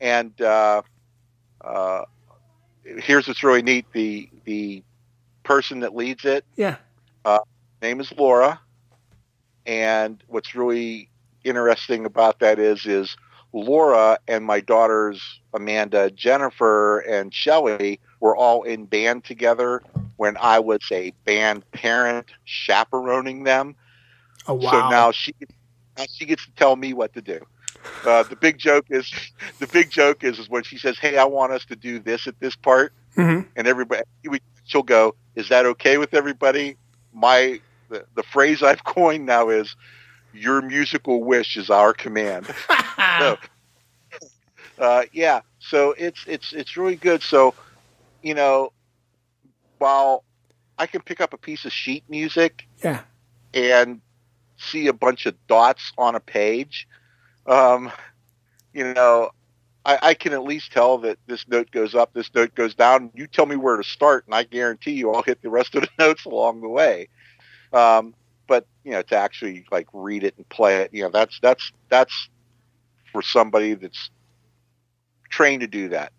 [0.00, 0.82] And uh,
[1.60, 2.04] uh,
[2.84, 4.82] here's what's really neat: the the
[5.44, 6.76] person that leads it Yeah.
[7.82, 8.60] name is Laura,
[9.66, 11.10] and what's really
[11.44, 13.16] interesting about that is is
[13.52, 15.22] Laura and my daughters
[15.54, 19.82] Amanda, Jennifer, and Shelley were all in band together
[20.16, 23.76] when I was a band parent chaperoning them.
[24.46, 24.70] Oh, wow.
[24.70, 25.32] So now she
[25.96, 27.40] now she gets to tell me what to do.
[28.04, 29.10] Uh, the big joke is
[29.60, 32.26] the big joke is is when she says, "Hey, I want us to do this
[32.26, 33.46] at this part," Mhm.
[33.56, 34.02] and everybody
[34.64, 36.76] she'll go, "Is that okay with everybody?"
[37.12, 39.74] My the, the phrase I've coined now is,
[40.32, 42.46] "Your musical wish is our command."
[43.18, 43.38] so,
[44.78, 47.22] uh, yeah, so it's it's it's really good.
[47.22, 47.54] So,
[48.22, 48.72] you know,
[49.78, 50.24] while
[50.78, 53.02] I can pick up a piece of sheet music Yeah.
[53.52, 54.00] and
[54.56, 56.88] see a bunch of dots on a page,
[57.46, 57.92] um,
[58.72, 59.30] you know,
[59.84, 63.10] I, I can at least tell that this note goes up, this note goes down.
[63.14, 65.82] You tell me where to start, and I guarantee you I'll hit the rest of
[65.82, 67.08] the notes along the way.
[67.72, 68.14] Um,
[68.46, 71.72] but you know, to actually like read it and play it, you know, that's that's
[71.88, 72.28] that's
[73.12, 74.10] for somebody that's
[75.28, 76.12] trained to do that.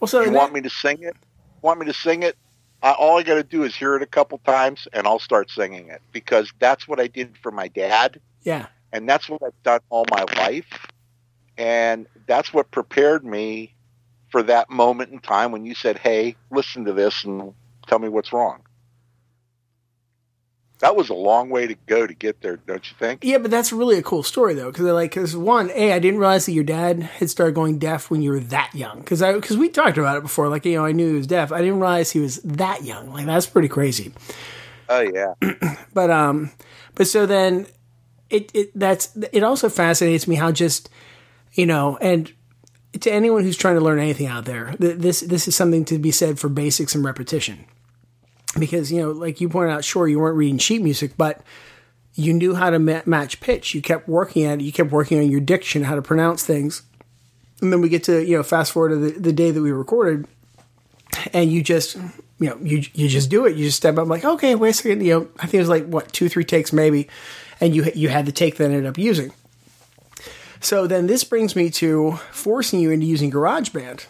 [0.00, 1.16] Well, so you want that- me to sing it?
[1.62, 2.36] Want me to sing it?
[2.82, 5.50] I, all I got to do is hear it a couple times, and I'll start
[5.50, 8.66] singing it because that's what I did for my dad, yeah.
[8.92, 10.87] and that's what I've done all my life,
[11.58, 13.74] and that's what prepared me
[14.30, 17.52] for that moment in time when you said, "Hey, listen to this and
[17.86, 18.62] tell me what's wrong."
[20.80, 23.24] that was a long way to go to get there, don't you think?
[23.24, 26.20] Yeah, but that's really a cool story though, because like, because one, a, I didn't
[26.20, 29.32] realize that your dad had started going deaf when you were that young, because I,
[29.32, 31.58] because we talked about it before, like you know, I knew he was deaf, I
[31.58, 33.12] didn't realize he was that young.
[33.12, 34.12] Like that's pretty crazy.
[34.88, 35.34] Oh yeah.
[35.92, 36.52] but um,
[36.94, 37.66] but so then,
[38.30, 40.90] it it that's it also fascinates me how just,
[41.52, 42.32] you know, and
[43.00, 46.10] to anyone who's trying to learn anything out there, this this is something to be
[46.10, 47.64] said for basics and repetition
[48.58, 51.42] because you know, like you pointed out, sure you weren't reading sheet music, but
[52.14, 53.74] you knew how to ma- match pitch.
[53.74, 54.64] You kept working at it.
[54.64, 56.82] You kept working on your diction, how to pronounce things.
[57.60, 59.72] And then we get to you know fast forward to the, the day that we
[59.72, 60.26] recorded,
[61.32, 61.96] and you just
[62.38, 63.56] you know you you just do it.
[63.56, 65.04] You just step up like okay, wait a second.
[65.04, 67.08] You know I think it was like what two three takes maybe,
[67.60, 69.32] and you you had the take that ended up using.
[70.60, 74.06] So then this brings me to forcing you into using GarageBand.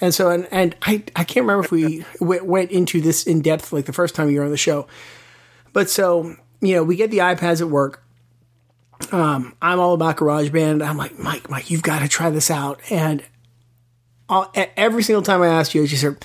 [0.00, 3.42] And so, and, and I, I can't remember if we w- went into this in
[3.42, 4.86] depth like the first time you were on the show.
[5.72, 8.02] But so, you know, we get the iPads at work.
[9.12, 10.86] Um, I'm all about GarageBand.
[10.86, 12.80] I'm like, Mike, Mike, you've got to try this out.
[12.90, 13.22] And
[14.28, 16.24] I'll, every single time I asked you, you said,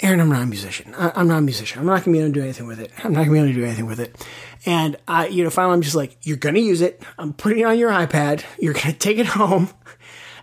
[0.00, 0.94] Aaron, I'm not a musician.
[0.96, 1.80] I, am not a musician.
[1.80, 2.90] I'm not going to be able to do anything with it.
[3.04, 4.28] I'm not going to be able to do anything with it.
[4.66, 7.02] And I, you know, finally I'm just like, you're going to use it.
[7.18, 8.44] I'm putting it on your iPad.
[8.58, 9.70] You're going to take it home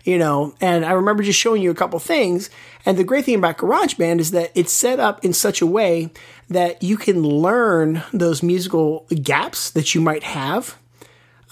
[0.04, 2.50] you know, and I remember just showing you a couple things.
[2.86, 6.10] And the great thing about GarageBand is that it's set up in such a way
[6.50, 10.78] that you can learn those musical gaps that you might have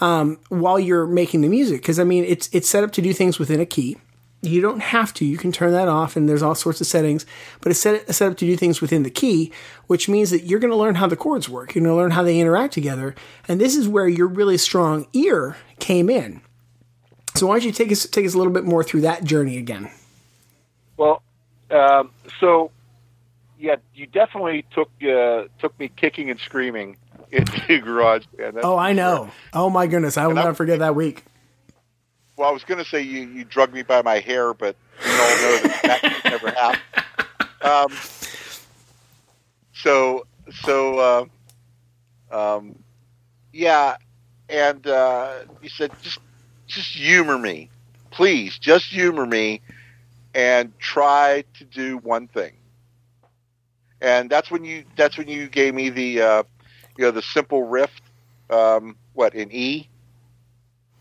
[0.02, 1.82] um, while you're making the music.
[1.82, 3.98] Because I mean, it's it's set up to do things within a key.
[4.42, 5.26] You don't have to.
[5.26, 7.26] You can turn that off, and there's all sorts of settings.
[7.60, 9.52] But it's set, set up to do things within the key,
[9.88, 11.76] which means that you're going to learn how the chords work.
[11.76, 13.16] You're going to learn how they interact together,
[13.48, 16.42] and this is where your really strong ear came in.
[17.36, 19.58] So why don't you take us take us a little bit more through that journey
[19.58, 19.92] again?
[20.98, 21.22] Well,
[21.70, 22.72] um, so
[23.60, 26.98] yeah, you definitely took uh, took me kicking and screaming
[27.32, 28.60] into garage band.
[28.64, 29.26] oh, I know.
[29.26, 29.34] Sure.
[29.54, 31.24] Oh my goodness, I will and never forget that week.
[32.40, 35.12] Well, I was going to say you you drug me by my hair, but you
[35.12, 36.82] all know that that never happened.
[37.62, 37.92] Um,
[39.74, 40.26] so
[40.64, 41.30] so
[42.32, 42.80] uh, um,
[43.52, 43.98] yeah,
[44.48, 46.20] and uh, you said just
[46.66, 47.70] just humor me.
[48.10, 49.60] Please, just humor me
[50.34, 52.54] and try to do one thing.
[54.00, 56.44] And that's when you that's when you gave me the uh,
[56.98, 57.92] you know the simple riff
[58.50, 59.90] um, what in E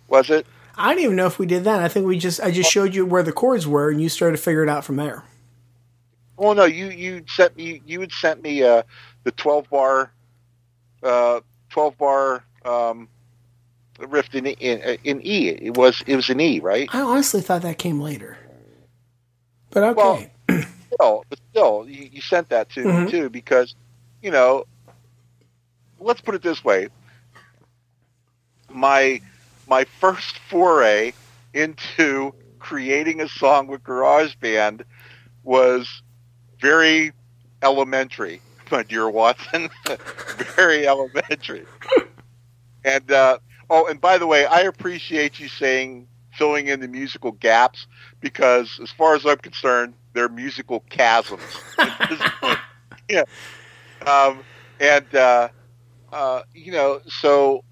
[0.09, 0.44] was it?
[0.79, 1.81] I don't even know if we did that.
[1.81, 4.37] I think we just I just showed you where the chords were and you started
[4.37, 5.25] to figure it out from there.
[6.37, 8.85] Well, no, you you sent me you had sent me uh,
[9.25, 10.12] the twelve bar
[11.03, 13.09] uh, twelve bar um,
[13.99, 15.49] riff in, in, in E.
[15.49, 16.88] It was it was an E, right?
[16.93, 18.38] I honestly thought that came later.
[19.71, 20.31] But okay.
[20.49, 20.64] Well,
[20.95, 23.05] still, but still, you, you sent that to mm-hmm.
[23.05, 23.75] me too because,
[24.23, 24.64] you know,
[25.99, 26.88] let's put it this way:
[28.71, 29.21] my
[29.68, 31.12] my first foray
[31.54, 34.83] into creating a song with GarageBand
[35.44, 36.02] was
[36.61, 37.12] very
[37.62, 39.68] elementary, my dear Watson.
[40.57, 41.64] very elementary.
[42.85, 43.38] And uh,
[43.70, 47.87] Oh, and by the way, I appreciate you saying filling in the musical gaps
[48.20, 51.42] because, as far as I'm concerned, they're musical chasms.
[53.09, 53.24] yeah.
[54.07, 54.40] Um,
[54.81, 55.48] and uh,
[56.12, 57.62] uh, you know, so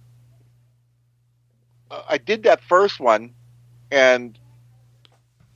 [1.90, 3.32] Uh, I did that first one,
[3.90, 4.38] and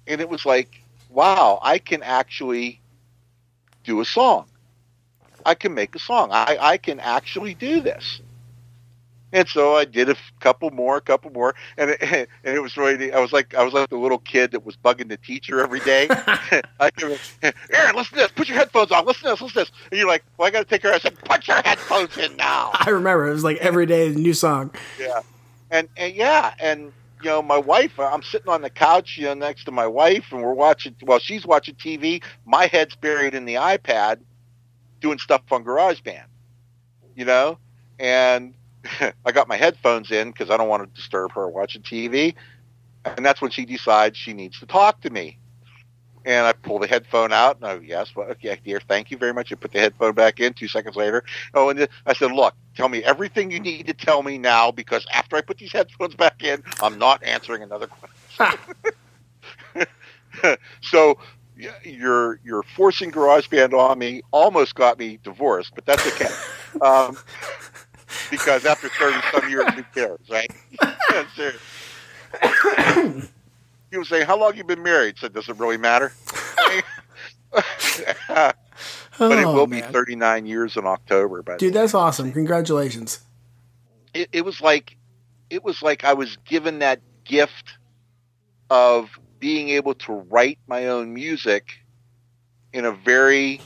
[0.07, 2.81] and it was like, wow, I can actually
[3.85, 4.47] do a song.
[5.45, 6.31] I can make a song.
[6.33, 8.21] I, I can actually do this.
[9.33, 12.03] And so I did a couple more, a couple more, and it,
[12.45, 13.12] and it was really.
[13.12, 15.81] I was like, I was like the little kid that was bugging the teacher every
[15.81, 16.09] day.
[16.11, 18.33] I Aaron, listen to this.
[18.33, 19.07] Put your headphones on.
[19.07, 19.40] Listen to this.
[19.40, 19.73] Listen to this.
[19.90, 20.93] And you're like, well, I got to take care.
[20.93, 22.73] I said, put your headphones in now.
[22.75, 24.73] I remember it was like every day a new song.
[24.99, 25.21] Yeah,
[25.70, 27.98] and and yeah, and you know, my wife.
[27.98, 30.94] Uh, I'm sitting on the couch, you know, next to my wife, and we're watching.
[31.02, 32.22] Well, she's watching TV.
[32.46, 34.20] My head's buried in the iPad,
[35.00, 36.24] doing stuff on GarageBand.
[37.16, 37.59] You know,
[37.98, 38.54] and
[39.24, 42.35] I got my headphones in because I don't want to disturb her watching TV.
[43.04, 45.40] And that's when she decides she needs to talk to me.
[46.25, 49.33] And I pull the headphone out, and I yes, well, okay, dear, thank you very
[49.33, 49.52] much.
[49.52, 50.52] I put the headphone back in.
[50.52, 54.23] Two seconds later, oh, and I said, look, tell me everything you need to tell
[54.23, 58.58] me now, because after I put these headphones back in, I'm not answering another question.
[60.83, 61.18] so
[61.85, 64.23] you're you're forcing GarageBand on me.
[64.31, 66.31] Almost got me divorced, but that's okay.
[66.81, 67.18] Um,
[68.31, 70.50] because after 30 some years, who cares, right?
[73.91, 75.17] People say, how long you been married?
[75.19, 76.13] said, does it really matter?
[78.31, 78.55] but
[79.38, 79.81] it Oh, will man.
[79.87, 81.43] be 39 years in October.
[81.43, 82.33] But Dude, that's awesome.
[82.33, 83.21] Congratulations.
[84.15, 84.97] it, it was like
[85.51, 87.75] it was like I was given that gift
[88.71, 89.11] of
[89.41, 91.73] being able to write my own music
[92.73, 93.61] in a very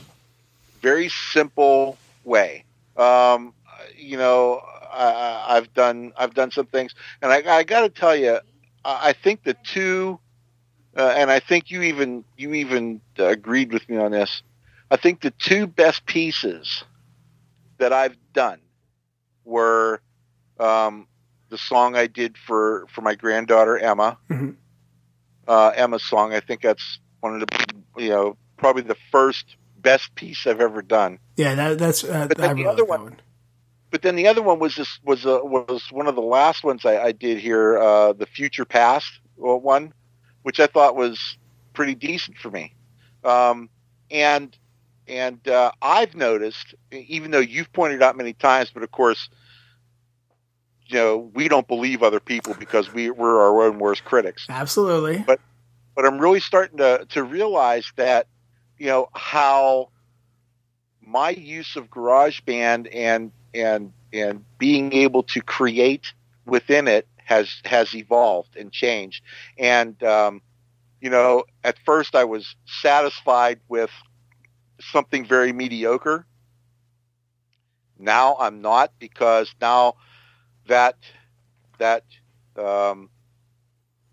[0.81, 2.63] very simple way.
[2.97, 3.53] Um,
[3.97, 4.61] you know,
[4.91, 8.39] I, I- I've done I've done some things, and I, I got to tell you,
[8.85, 10.19] I think the two,
[10.95, 14.43] uh, and I think you even you even uh, agreed with me on this.
[14.91, 16.83] I think the two best pieces
[17.79, 18.59] that I've done
[19.43, 20.01] were
[20.59, 21.07] um,
[21.49, 24.17] the song I did for for my granddaughter Emma.
[24.29, 24.55] Mhm.
[25.47, 26.33] Uh, Emma's song.
[26.33, 27.65] I think that's one of the
[27.97, 31.19] you know probably the first best piece I've ever done.
[31.35, 32.03] Yeah, that, that's.
[32.03, 33.19] Uh, But then the other that one-
[33.95, 36.85] But then the other one was this was a, was one of the last ones
[36.85, 39.93] I, I did here, uh, the Future Past one,
[40.41, 41.37] which I thought was
[41.71, 42.75] pretty decent for me.
[43.23, 43.69] Um,
[44.11, 44.53] and
[45.07, 49.29] and uh, I've noticed, even though you've pointed out many times, but of course,
[50.87, 55.23] you know, we don't believe other people because we we're our own worst critics Absolutely.
[55.25, 55.39] But
[55.95, 58.27] but I'm really starting to to realize that
[58.77, 59.89] you know how
[61.01, 66.13] my use of GarageBand and and and being able to create
[66.45, 69.23] within it has has evolved and changed.
[69.57, 70.41] And um,
[71.01, 73.91] you know, at first I was satisfied with
[74.79, 76.25] something very mediocre.
[77.97, 79.95] Now I'm not because now
[80.67, 80.97] that
[81.77, 82.03] that
[82.57, 83.09] um,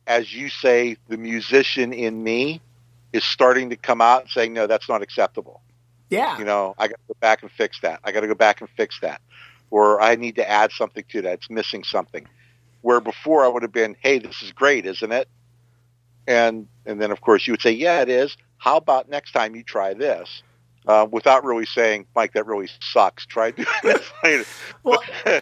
[0.06, 2.60] as you say, the musician in me
[3.12, 5.62] is starting to come out and saying, no, that's not acceptable.
[6.12, 6.38] Yeah.
[6.38, 8.00] You know, I got to go back and fix that.
[8.04, 9.22] I got to go back and fix that.
[9.70, 11.32] Or I need to add something to that.
[11.32, 12.28] It's missing something.
[12.82, 15.26] Where before I would have been, hey, this is great, isn't it?
[16.26, 18.36] And and then of course you would say, yeah, it is.
[18.58, 20.42] How about next time you try this?
[20.86, 23.24] Uh, without really saying, Mike, that really sucks.
[23.24, 24.44] Try doing this later.
[24.82, 25.02] Well,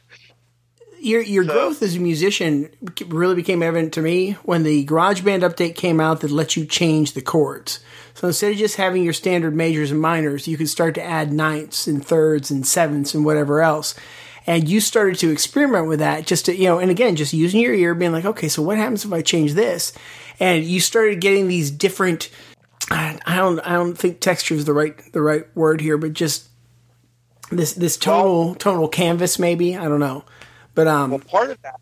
[1.00, 2.68] your your So- growth as a musician
[3.08, 7.12] really became evident to me when the GarageBand update came out that lets you change
[7.12, 7.80] the chords.
[8.14, 11.32] So instead of just having your standard majors and minors, you could start to add
[11.32, 13.94] ninths and thirds and sevenths and whatever else.
[14.46, 17.60] And you started to experiment with that just to, you know, and again, just using
[17.60, 19.92] your ear, being like, okay, so what happens if I change this?
[20.38, 22.30] And you started getting these different,
[22.90, 26.48] I don't, I don't think texture is the right, the right word here, but just
[27.50, 29.76] this, this tonal, tonal canvas, maybe.
[29.76, 30.24] I don't know.
[30.80, 31.78] But, um, Well, part of that,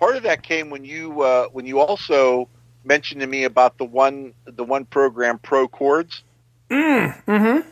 [0.00, 2.48] part of that came when you uh, when you also
[2.82, 6.24] mentioned to me about the one the one program Pro Chords.
[6.68, 7.68] mm, hmm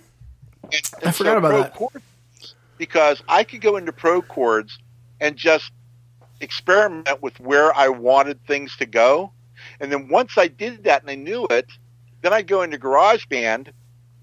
[1.04, 1.74] I forgot about Pro that.
[1.74, 4.78] Chords, because I could go into Pro Chords
[5.20, 5.72] and just
[6.40, 9.32] experiment with where I wanted things to go,
[9.80, 11.66] and then once I did that and I knew it,
[12.22, 13.72] then I'd go into GarageBand,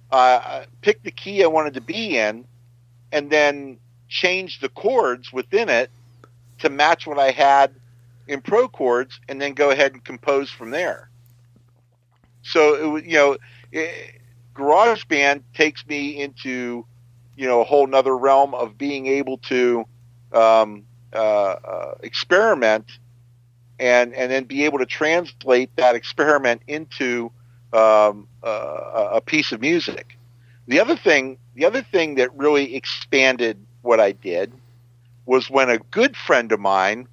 [0.09, 2.45] uh, pick the key I wanted to be in,
[3.11, 3.77] and then
[4.07, 5.91] change the chords within it
[6.59, 7.75] to match what I had
[8.27, 11.09] in Pro Chords, and then go ahead and compose from there.
[12.43, 13.37] So it, was- you know,
[13.71, 14.21] it,
[14.55, 16.85] GarageBand takes me into
[17.35, 19.85] you know a whole nother realm of being able to
[20.31, 20.83] um,
[21.13, 22.85] uh, uh, experiment
[23.79, 27.31] and and then be able to translate that experiment into
[27.73, 30.17] um, uh, a piece of music.
[30.67, 34.53] The other thing, the other thing that really expanded what I did
[35.25, 37.07] was when a good friend of mine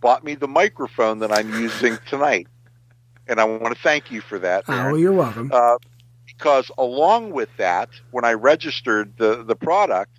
[0.00, 2.46] bought me the microphone that I'm using tonight,
[3.26, 4.64] and I want to thank you for that.
[4.68, 5.50] Oh, well, you're welcome.
[5.52, 5.76] Uh,
[6.26, 10.18] because along with that, when I registered the the product,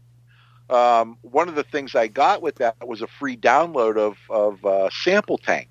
[0.69, 4.63] um, one of the things I got with that was a free download of of
[4.65, 5.67] uh, SampleTank.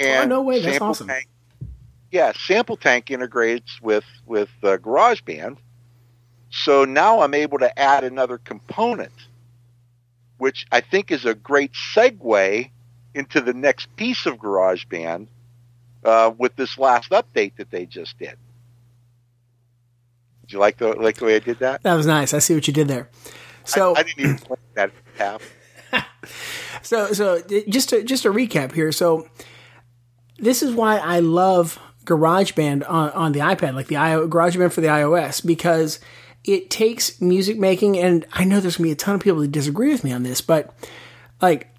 [0.00, 1.08] Oh, no way, that's Sample awesome.
[1.08, 1.26] Tank,
[2.10, 5.56] yeah, SampleTank integrates with with uh, GarageBand,
[6.50, 9.12] so now I'm able to add another component,
[10.38, 12.70] which I think is a great segue
[13.14, 15.28] into the next piece of GarageBand
[16.04, 18.36] uh, with this last update that they just did.
[20.42, 21.82] Did you like the like the way I did that?
[21.82, 22.32] That was nice.
[22.32, 23.10] I see what you did there.
[23.64, 25.54] So, I, I didn't even plan that half.
[26.82, 28.92] so, so just to just a recap here.
[28.92, 29.28] So,
[30.38, 34.80] this is why I love GarageBand on, on the iPad, like the IO, GarageBand for
[34.80, 36.00] the iOS, because
[36.44, 39.52] it takes music making, and I know there's gonna be a ton of people that
[39.52, 40.74] disagree with me on this, but
[41.40, 41.74] like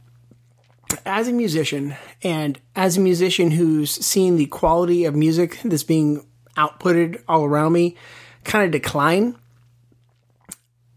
[1.05, 6.25] as a musician and as a musician who's seen the quality of music that's being
[6.57, 7.95] outputted all around me
[8.43, 9.35] kind of decline.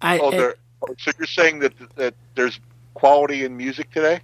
[0.01, 2.59] I, Oh, eh, there, oh, so you're saying that that there's
[2.95, 4.21] quality in music today?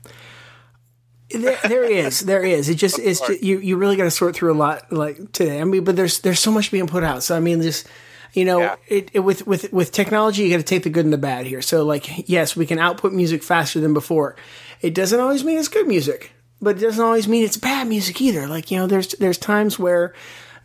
[1.30, 2.68] there, there is, there is.
[2.68, 5.60] It just, it's just, you, you really got to sort through a lot like today.
[5.60, 7.22] I mean, but there's, there's so much being put out.
[7.22, 7.86] So I mean, just,
[8.34, 8.76] you know, Yeah.
[8.88, 11.46] it, it with with with technology, you got to take the good and the bad
[11.46, 11.62] here.
[11.62, 14.36] So, like, yes, we can output music faster than before.
[14.80, 18.20] It doesn't always mean it's good music, but it doesn't always mean it's bad music
[18.20, 18.46] either.
[18.46, 20.14] Like, you know, there's there's times where,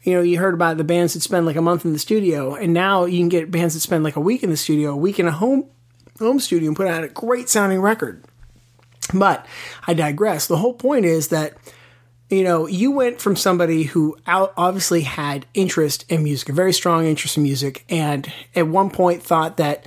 [0.03, 2.55] you know, you heard about the bands that spend like a month in the studio,
[2.55, 4.95] and now you can get bands that spend like a week in the studio, a
[4.97, 5.65] week in a home
[6.19, 8.23] home studio, and put out a great sounding record.
[9.13, 9.45] But
[9.87, 10.47] I digress.
[10.47, 11.53] The whole point is that
[12.29, 16.73] you know, you went from somebody who out obviously had interest in music, a very
[16.73, 19.85] strong interest in music, and at one point thought that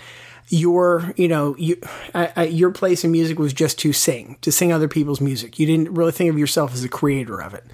[0.48, 1.80] your, you know, you,
[2.14, 5.58] uh, uh, your place in music was just to sing, to sing other people's music.
[5.58, 7.64] You didn't really think of yourself as a creator of it,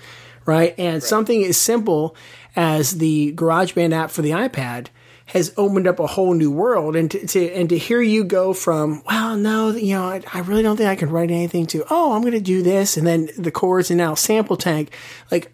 [0.46, 0.74] right?
[0.78, 2.16] And something as simple
[2.56, 4.86] as the GarageBand app for the iPad
[5.26, 6.96] has opened up a whole new world.
[6.96, 10.40] And to, to and to hear you go from well no you know I, I
[10.40, 13.06] really don't think I can write anything to oh I'm going to do this and
[13.06, 14.88] then the chords and now SampleTank
[15.30, 15.52] like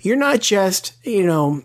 [0.00, 1.62] you're not just you know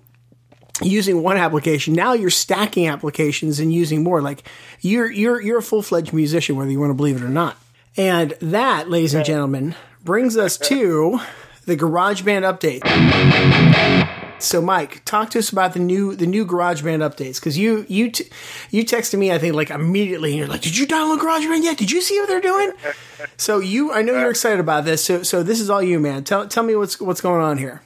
[0.82, 1.94] using one application.
[1.94, 4.22] Now you're stacking applications and using more.
[4.22, 4.44] Like
[4.82, 7.58] you're you're you're a full-fledged musician whether you want to believe it or not.
[7.96, 11.20] And that ladies and gentlemen brings us to
[11.66, 14.10] the GarageBand update
[14.44, 18.12] so, Mike, talk to us about the new the new GarageBand updates because you you
[18.12, 18.30] t-
[18.72, 21.78] you texted me I think like immediately and you're like, did you download GarageBand yet?
[21.78, 22.74] Did you see what they're doing?
[23.38, 25.04] so you I know you're excited about this.
[25.04, 26.24] So so this is all you, man.
[26.24, 27.82] Tell tell me what's what's going on here.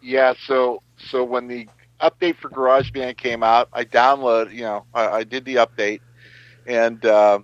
[0.00, 1.68] Yeah, so so when the
[2.00, 6.00] update for GarageBand came out, I downloaded, you know, I, I did the update,
[6.66, 7.40] and uh,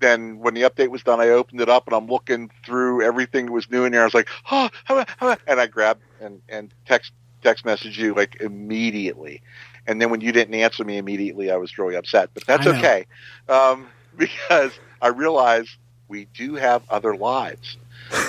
[0.00, 3.46] then when the update was done, I opened it up and I'm looking through everything
[3.46, 4.02] that was new in there.
[4.02, 7.12] I was like, oh, how, how, and I grabbed and and text
[7.42, 9.42] text message you like immediately,
[9.86, 12.30] and then when you didn't answer me immediately, I was really upset.
[12.34, 13.06] But that's okay,
[13.48, 15.76] um, because I realize
[16.08, 17.76] we do have other lives.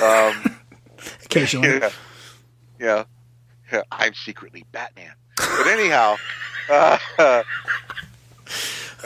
[0.01, 0.59] Um,
[1.25, 1.89] Occasionally, yeah.
[2.79, 3.03] yeah.
[3.71, 3.81] Yeah.
[3.91, 5.13] I'm secretly Batman.
[5.35, 6.15] But anyhow,
[6.69, 7.43] uh, um,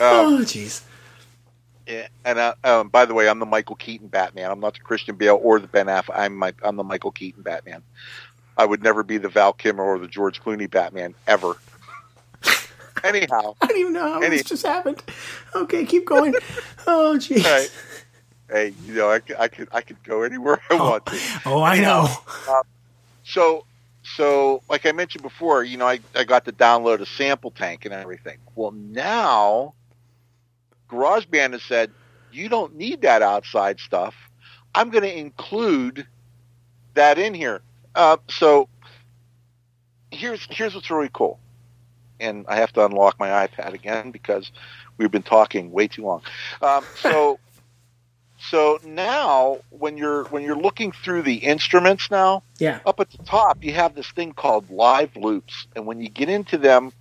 [0.00, 0.82] oh jeez,
[1.88, 4.50] yeah, and uh, um, by the way, I'm the Michael Keaton Batman.
[4.50, 6.14] I'm not the Christian Bale or the Ben Affleck.
[6.14, 7.82] I'm my, I'm the Michael Keaton Batman.
[8.58, 11.54] I would never be the Val Kilmer or the George Clooney Batman ever.
[13.04, 15.02] anyhow, I don't even know how this just happened.
[15.54, 16.34] Okay, keep going.
[16.90, 17.42] Oh jeez.
[17.42, 17.66] hey,
[18.50, 21.18] hey, you know, I, could- I could I could go anywhere I oh, want to.
[21.44, 22.08] Oh, I know.
[22.48, 22.62] Um,
[23.24, 23.66] so,
[24.16, 27.92] so like I mentioned before, you know, I, I got to download a SampleTank and
[27.92, 28.38] everything.
[28.54, 29.74] Well, now
[30.88, 31.90] GarageBand has said
[32.32, 34.14] you don't need that outside stuff.
[34.74, 36.06] I'm going to include
[36.94, 37.60] that in here.
[37.94, 38.68] Uh, so
[40.10, 41.38] here's here's what's really cool,
[42.20, 44.50] and I have to unlock my iPad again because
[44.96, 46.22] we've been talking way too long.
[46.62, 47.38] Um, so.
[48.50, 52.78] So now, when you're when you're looking through the instruments now, Yeah.
[52.86, 56.28] up at the top, you have this thing called live loops, and when you get
[56.28, 56.92] into them,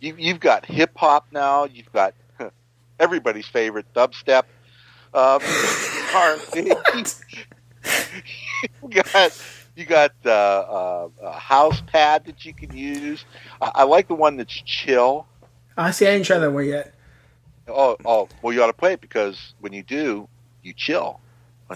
[0.00, 1.66] you, you've got hip hop now.
[1.66, 2.12] You've got
[2.98, 4.42] everybody's favorite dubstep.
[5.14, 5.40] Um,
[6.12, 6.72] R&B.
[8.88, 9.42] you got
[9.76, 13.24] you got uh, uh, a house pad that you can use.
[13.60, 15.26] I, I like the one that's chill.
[15.76, 16.06] I see.
[16.06, 16.94] I didn't try that one yet.
[17.66, 20.28] Oh, oh, well, you ought to play it because when you do,
[20.62, 21.20] you chill.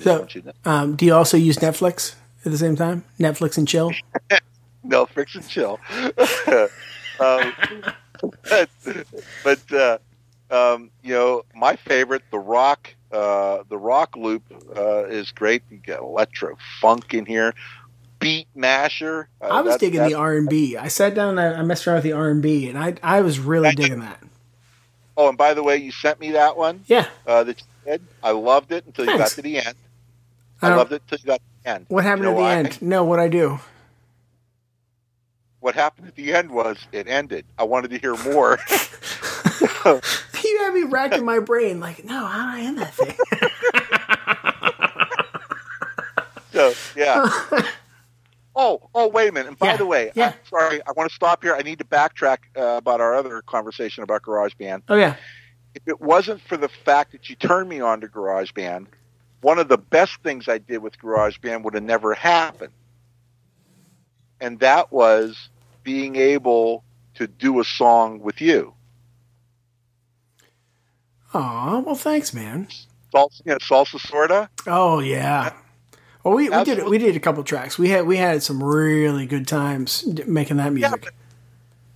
[0.01, 0.43] So- you.
[0.65, 3.05] Um, do you also use Netflix at the same time?
[3.19, 3.93] Netflix and chill.
[4.85, 5.79] No, fix and chill.
[7.21, 7.53] um,
[8.49, 8.71] but
[9.45, 9.99] but uh,
[10.51, 14.43] um, you know, my favorite, the rock, uh, the rock loop
[14.77, 15.63] uh, is great.
[15.71, 17.55] You got electro funk in here,
[18.19, 19.29] beat masher.
[19.41, 20.77] Uh, I was that- digging that- the R and B.
[20.77, 22.95] I sat down and I, I messed around with the R and B, and I
[23.03, 24.23] I was really digging that.
[25.17, 27.07] Oh, and by the way, you sent me that one Yeah.
[27.27, 28.03] uh, that you did.
[28.23, 29.75] I loved it until you got to the end.
[30.63, 31.87] I I loved it until you got to the end.
[31.89, 32.55] What happened You know at the why?
[32.55, 32.83] end?
[32.83, 33.59] No, what I do?
[35.61, 37.45] What happened at the end was it ended.
[37.59, 38.59] I wanted to hear more.
[40.49, 43.17] You had me racking my brain like, no, how do I end that thing?
[46.53, 47.25] So yeah.
[48.57, 49.49] oh, oh, wait a minute.
[49.49, 50.29] And by Yeah, the way, yeah.
[50.29, 51.55] I'm sorry, I want to stop here.
[51.55, 54.83] I need to backtrack uh, about our other conversation about GarageBand.
[54.89, 55.15] oh yeah.
[55.75, 58.87] If it wasn't for the fact that you turned me on to GarageBand,
[59.43, 62.73] one of the best things I did with GarageBand would have never happened.
[64.41, 65.49] And that was
[65.85, 66.83] being able
[67.15, 68.75] to do a song with you.
[71.35, 72.69] Aw, well, thanks, man.
[73.13, 74.49] Salsa, you know, salsa sorta.
[74.67, 75.53] Oh yeah.
[76.25, 77.79] Well, we, we did we did a couple tracks.
[77.79, 81.01] We had we had some really good times making that music.
[81.03, 81.15] but-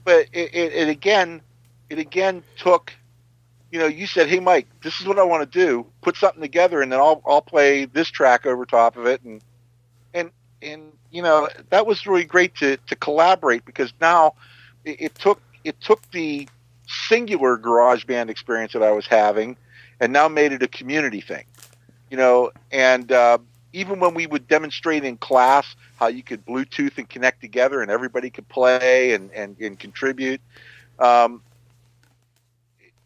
[0.04, 1.40] but it, it, it again,
[1.88, 2.92] it again took.
[3.70, 5.86] You know, you said, "Hey, Mike, this is what I want to do.
[6.02, 9.40] Put something together, and then I'll I'll play this track over top of it." And
[10.12, 10.30] and
[10.60, 14.34] and you know that was really great to to collaborate because now
[14.84, 16.48] it, it took it took the
[17.08, 19.56] singular GarageBand experience that I was having
[20.00, 21.44] and now made it a community thing.
[22.10, 23.38] You know, and uh,
[23.72, 27.90] even when we would demonstrate in class how you could Bluetooth and connect together and
[27.90, 30.40] everybody could play and, and, and contribute,
[30.98, 31.42] um,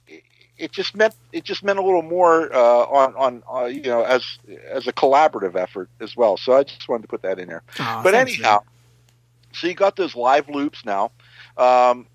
[0.08, 0.22] it,
[0.58, 4.02] it, just meant it just meant a little more uh, on on uh, you know
[4.02, 4.24] as
[4.68, 6.36] as a collaborative effort as well.
[6.36, 7.62] So I just wanted to put that in there.
[7.78, 9.52] Oh, but anyhow, man.
[9.52, 11.12] so you got those live loops now.
[11.56, 12.06] Um,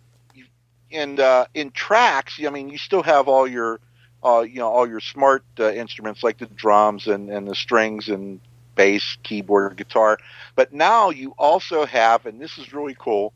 [0.93, 3.79] and uh, in tracks, I mean, you still have all your
[4.23, 8.09] uh, you know all your smart uh, instruments like the drums and, and the strings
[8.09, 8.39] and
[8.75, 10.17] bass, keyboard, guitar.
[10.55, 13.33] But now you also have, and this is really cool,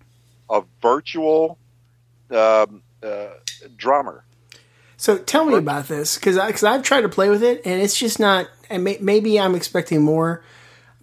[0.49, 1.57] a virtual
[2.31, 3.27] um, uh,
[3.75, 4.23] drummer.
[4.97, 7.97] So tell me about this because because I've tried to play with it and it's
[7.97, 8.47] just not.
[8.69, 10.43] And may, maybe I'm expecting more,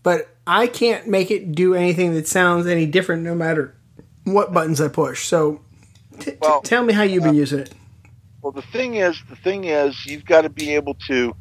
[0.02, 3.76] but I can't make it do anything that sounds any different no matter
[4.24, 5.26] what buttons I push.
[5.26, 5.60] So
[6.20, 7.74] t- well, t- tell me how you've been uh, using it.
[8.42, 11.36] Well, the thing is, the thing is, you've got to be able to,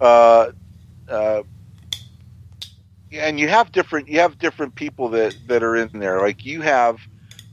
[0.00, 0.52] uh,
[1.08, 1.42] uh,
[3.12, 6.20] and you have different you have different people that that are in there.
[6.20, 6.98] Like you have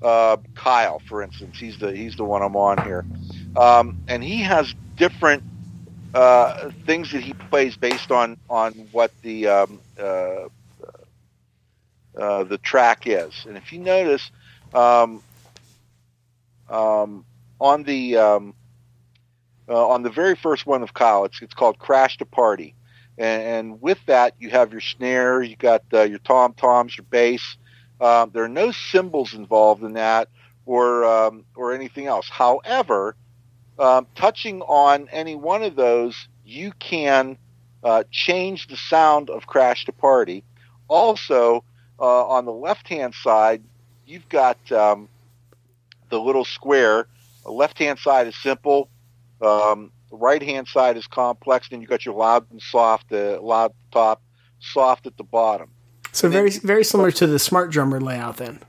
[0.02, 1.58] uh, Kyle, for instance.
[1.58, 3.06] He's the he's the one I'm on here,
[3.56, 5.44] um, and he has different
[6.14, 10.48] uh, things that he plays based on on what the um, uh,
[12.18, 13.34] uh, the track is.
[13.48, 14.30] And if you notice,
[14.74, 15.24] um,
[16.70, 17.26] um,
[17.60, 18.54] on the um,
[19.68, 21.26] uh, on the very first one of Kyle.
[21.26, 22.76] It's it's called Crash to Party,
[23.18, 27.06] and, and with that you have your snare, you got uh, your tom toms, your
[27.10, 27.58] bass.
[28.02, 30.30] Um, there are no cymbals involved in that
[30.66, 32.30] or um, or anything else.
[32.30, 33.16] However,
[33.78, 37.38] um, touching on any one of those, you can
[37.84, 40.44] uh, change the sound of Crash to Party.
[40.88, 41.64] Also,
[42.00, 43.62] uh, on the left-hand side,
[44.06, 45.08] you've got um,
[46.10, 47.08] the little square.
[47.44, 48.90] The left-hand side is simple.
[49.42, 53.38] Um, the right hand side is complex, then you got your loud and soft, the
[53.38, 54.22] uh, loud top,
[54.60, 55.70] soft at the bottom.
[56.12, 58.60] So and very then, very similar to the smart drummer layout then.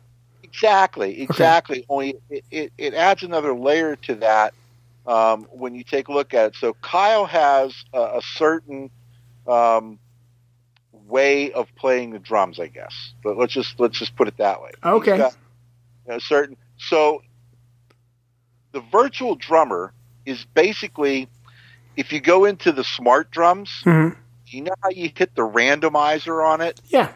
[0.42, 1.78] Exactly, exactly.
[1.78, 1.86] Okay.
[1.88, 4.52] Only it, it, it, adds another layer to that
[5.06, 6.56] um, when you take a look at it.
[6.56, 8.90] So Kyle has a, a certain
[9.46, 9.98] um,
[10.92, 13.12] way of playing the drums, I guess.
[13.22, 14.72] But let's just let's just put it that way.
[14.84, 15.16] Okay.
[15.16, 15.30] You
[16.08, 16.56] know, certain.
[16.78, 17.22] So
[18.72, 19.92] the virtual drummer
[20.24, 21.28] is basically
[21.96, 24.18] if you go into the smart drums, mm-hmm.
[24.46, 26.80] you know how you hit the randomizer on it?
[26.86, 27.12] Yeah.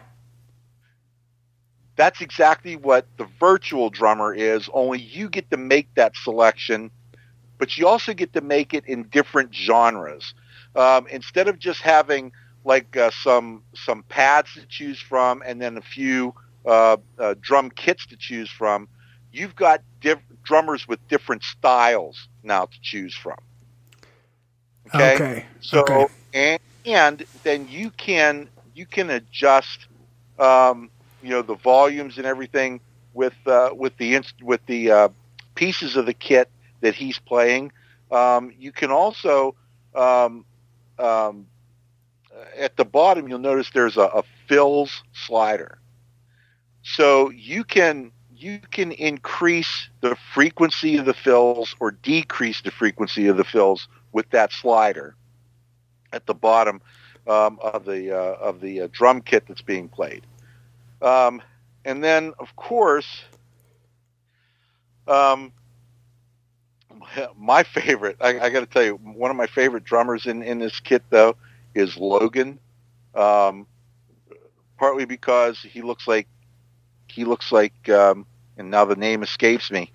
[1.95, 6.91] That's exactly what the virtual drummer is, only you get to make that selection,
[7.57, 10.33] but you also get to make it in different genres.
[10.75, 12.33] Um, instead of just having
[12.65, 16.33] like uh, some some pads to choose from and then a few
[16.65, 18.89] uh, uh, drum kits to choose from,
[19.35, 23.37] you've got diff- drummers with different styles now to choose from.
[24.93, 25.15] Okay.
[25.15, 25.45] okay.
[25.61, 26.07] So okay.
[26.33, 29.87] and and then you can you can adjust
[30.39, 30.89] um,
[31.21, 32.79] you know the volumes and everything
[33.13, 35.09] with uh, with the inst- with the uh,
[35.55, 36.49] pieces of the kit
[36.81, 37.71] that he's playing.
[38.11, 39.55] Um, you can also
[39.95, 40.45] um,
[40.99, 41.47] um
[42.57, 45.79] at the bottom you'll notice there's a, a fills slider.
[46.83, 53.27] So you can you can increase the frequency of the fills or decrease the frequency
[53.27, 55.15] of the fills with that slider
[56.11, 56.81] at the bottom
[57.27, 60.25] um, of the uh, of the uh, drum kit that's being played.
[61.01, 61.41] Um,
[61.83, 63.23] and then, of course,
[65.07, 65.51] um,
[67.37, 70.59] my favorite, I, I got to tell you, one of my favorite drummers in, in
[70.59, 71.35] this kit, though,
[71.73, 72.59] is Logan.
[73.13, 73.67] Um,
[74.77, 76.27] partly because he looks like
[77.15, 78.25] he looks like, um,
[78.57, 79.89] and now the name escapes me.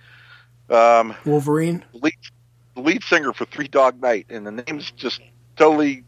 [0.71, 2.15] Um, Wolverine, lead,
[2.77, 5.21] lead singer for Three Dog Night, and the name's just
[5.57, 6.05] totally.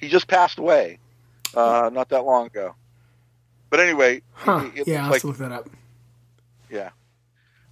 [0.00, 1.00] He just passed away,
[1.54, 2.74] uh, not that long ago.
[3.68, 4.70] But anyway, huh.
[4.74, 5.68] it, it yeah, I'll look that up.
[6.70, 6.90] Yeah,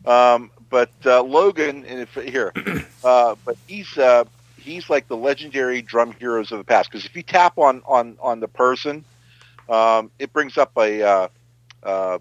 [0.05, 2.53] um, but uh, Logan, if, here,
[3.05, 4.24] uh, but he's uh,
[4.59, 6.90] he's like the legendary drum heroes of the past.
[6.90, 9.03] Because if you tap on on on the person,
[9.70, 11.30] um, it brings up a
[11.87, 12.18] uh,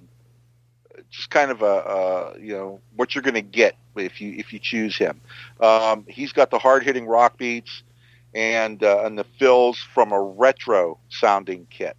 [0.98, 4.34] uh, just kind of a, a you know what you're going to get if you
[4.38, 5.20] if you choose him.
[5.60, 7.84] Um, he's got the hard hitting rock beats
[8.34, 11.98] and uh, and the fills from a retro sounding kit,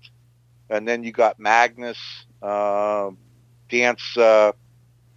[0.70, 1.98] and then you got Magnus
[2.42, 3.10] uh,
[3.68, 4.52] dance uh,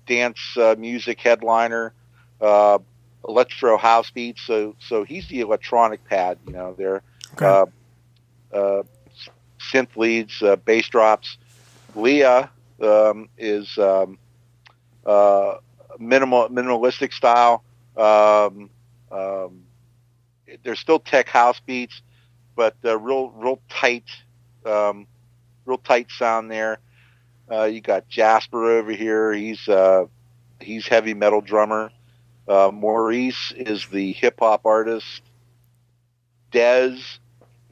[0.07, 1.93] dance uh, music headliner.
[2.41, 2.79] Uh,
[3.27, 7.03] electro house beats, so so he's the electronic pad, you know, there.
[7.33, 7.69] Okay.
[9.59, 11.37] synth leads, bass drops,
[11.95, 12.49] Leah
[12.81, 14.17] um, is um,
[15.05, 15.55] uh,
[15.99, 17.63] minimal minimalistic style.
[17.97, 18.69] Um,
[19.11, 19.63] um,
[20.63, 22.01] there's still tech house beats,
[22.55, 24.05] but uh, real real tight,
[24.65, 25.07] um,
[25.65, 26.79] real tight sound there.
[27.51, 29.33] Uh, you got Jasper over here.
[29.33, 30.05] He's uh,
[30.59, 31.91] he's heavy metal drummer.
[32.47, 35.21] Uh, Maurice is the hip hop artist.
[36.51, 37.19] Dez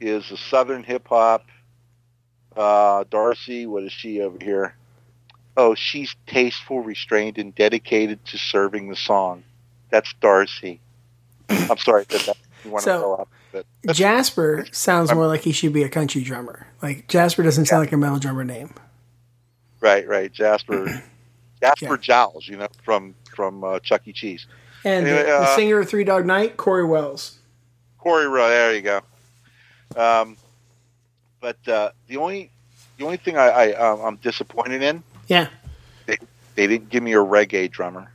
[0.00, 1.44] is the southern hip hop.
[2.56, 4.74] Uh, Darcy, what is she over here?
[5.56, 9.42] Oh, she's tasteful, restrained, and dedicated to serving the song.
[9.90, 10.80] That's Darcy.
[11.48, 15.72] I'm sorry that, that you want So- up, but Jasper sounds more like he should
[15.72, 16.66] be a country drummer.
[16.82, 18.74] Like Jasper doesn't sound like a metal drummer name.
[19.80, 21.02] right, right, Jasper,
[21.62, 21.96] Jasper Yeah.
[21.96, 24.12] Jowls, you know, from from uh, Chuck E.
[24.12, 24.46] Cheese.
[24.84, 27.38] And the, Anyway, the uh, singer of Three Dog Night, Cory Wells.
[27.98, 29.00] Corey Rowe, there you go.
[29.96, 30.36] Um,
[31.40, 32.50] but uh, the only
[32.98, 35.48] the only thing I, I um, I'm disappointed in, Yeah,
[36.06, 36.16] they
[36.54, 38.10] they didn't give me a reggae drummer.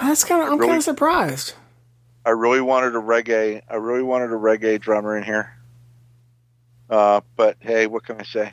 [0.00, 0.48] that's kind of.
[0.48, 0.68] I'm Really?
[0.70, 1.54] kind of surprised.
[2.26, 3.60] I really wanted a reggae.
[3.68, 5.54] I really wanted a reggae drummer in here.
[6.88, 8.52] Uh, but hey, what can I say?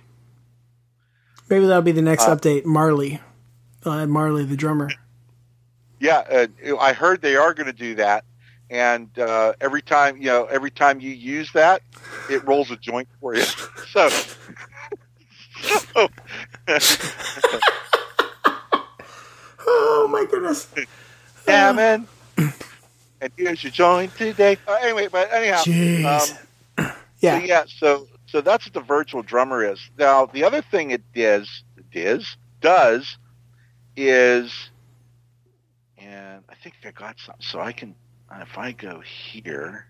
[1.49, 2.65] Maybe that'll be the next Uh, update.
[2.65, 3.21] Marley,
[3.83, 4.89] they'll Marley the drummer.
[5.99, 8.23] Yeah, uh, I heard they are going to do that,
[8.72, 11.84] and uh, every time you know, every time you use that,
[12.30, 13.43] it rolls a joint for you.
[13.91, 14.09] So,
[15.59, 16.09] so
[19.67, 20.67] Oh my goodness!
[21.47, 22.07] yeah, man.
[22.38, 24.57] And here's your joint today.
[24.67, 25.63] Uh, anyway, but anyhow,
[26.07, 29.80] um, yeah, So, yeah, so so that's what the virtual drummer is.
[29.99, 31.63] Now the other thing it is
[31.93, 33.17] does does
[33.97, 34.69] is
[35.97, 37.95] and I think I got something so I can
[38.39, 39.86] if I go here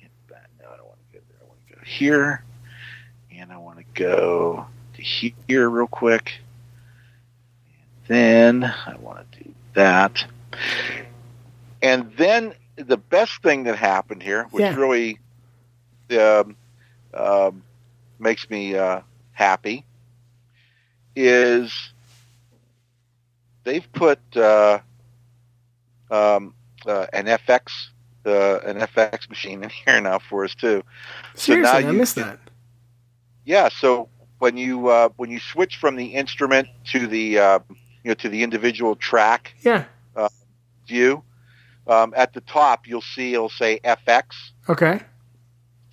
[0.00, 1.38] no I don't want to go there.
[1.40, 2.44] I want to go here
[3.30, 5.02] and I want to go to
[5.48, 6.32] here real quick.
[8.08, 10.24] And then I want to do that.
[11.82, 14.76] And then the best thing that happened here which Yeah.
[14.76, 15.18] really
[16.18, 16.56] um,
[17.14, 17.62] um,
[18.18, 19.00] makes me uh,
[19.32, 19.84] happy
[21.16, 21.92] is
[23.64, 24.78] they've put uh,
[26.10, 26.54] um,
[26.86, 27.70] uh, an FX
[28.24, 30.82] uh, an FX machine in here now for us too.
[31.34, 32.38] So now seriously, I you missed that.
[33.44, 34.08] Yeah, so
[34.38, 37.58] when you uh, when you switch from the instrument to the uh,
[38.04, 39.84] you know to the individual track Yeah.
[40.86, 41.22] view,
[41.86, 44.24] um, at the top you'll see it'll say FX.
[44.68, 45.00] Okay.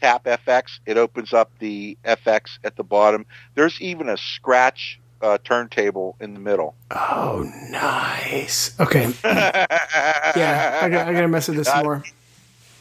[0.01, 3.25] tap FX, it opens up the FX at the bottom.
[3.55, 6.75] There's even a scratch uh, turntable in the middle.
[6.91, 8.79] Oh, nice.
[8.79, 9.13] Okay.
[9.23, 12.03] Yeah, I got, I got to mess with this some more.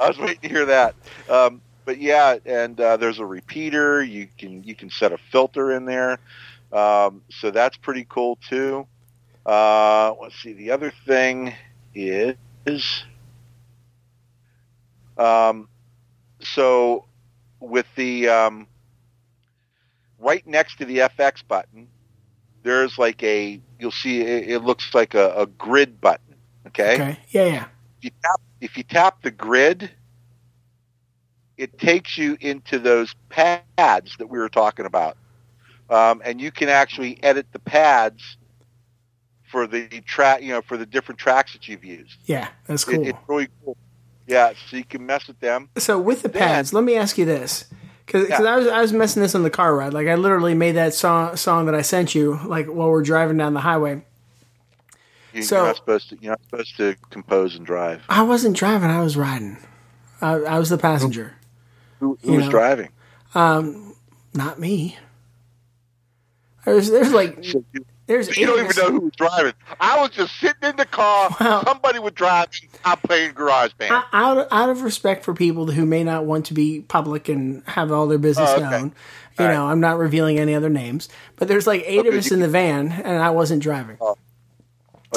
[0.00, 0.94] I was waiting to hear that.
[1.28, 4.02] Um, but yeah, and uh, there's a repeater.
[4.02, 6.18] You can you can set a filter in there,
[6.70, 8.86] um, so that's pretty cool too.
[9.46, 10.52] Uh, let's see.
[10.52, 11.54] The other thing
[11.94, 13.04] is,
[15.16, 15.68] um,
[16.40, 17.06] so
[17.58, 18.66] with the um,
[20.18, 21.88] right next to the FX button,
[22.68, 26.34] there's like a you'll see it, it looks like a, a grid button.
[26.66, 27.18] Okay.
[27.30, 27.64] Yeah, yeah.
[27.98, 29.90] if you tap if you tap the grid,
[31.56, 35.16] it takes you into those pads that we were talking about,
[35.88, 38.36] um, and you can actually edit the pads
[39.50, 42.18] for the track, you know, for the different tracks that you've used.
[42.26, 43.06] Yeah, that's It- cool.
[43.06, 43.76] it's really cool.
[44.26, 45.70] Yeah, so you can mess with them.
[45.78, 47.64] So with the Then- pads, let me ask you this,
[48.08, 48.42] because Yeah.
[48.42, 49.92] I was I was messing this on the car ride.
[49.92, 53.36] Like I literally made that song song that I sent you, like while we're driving
[53.36, 54.02] down the highway.
[55.34, 56.16] You, So- you're not supposed to.
[56.20, 58.02] You're not supposed to compose and drive.
[58.08, 59.58] I wasn't driving; I was riding.
[60.22, 61.34] I, I was the passenger,
[62.00, 62.50] Who, who You was know.
[62.50, 62.88] driving?
[63.34, 63.94] Um,
[64.34, 64.96] not me.
[66.64, 67.44] There's there's like
[68.08, 69.52] there's you don't even know who was driving.
[69.78, 71.30] I was just sitting in the car.
[71.64, 72.68] Somebody was driving.
[72.84, 73.90] I'm playing GarageBand.
[73.90, 77.62] I- out out of respect for people who may not want to be public and
[77.68, 78.62] have all their business Oh, okay.
[78.70, 78.92] known.
[79.38, 82.32] You All know, I'm not revealing any other names, but there's like eight of us
[82.32, 83.96] in the van, and I wasn't driving.
[84.00, 84.16] oh,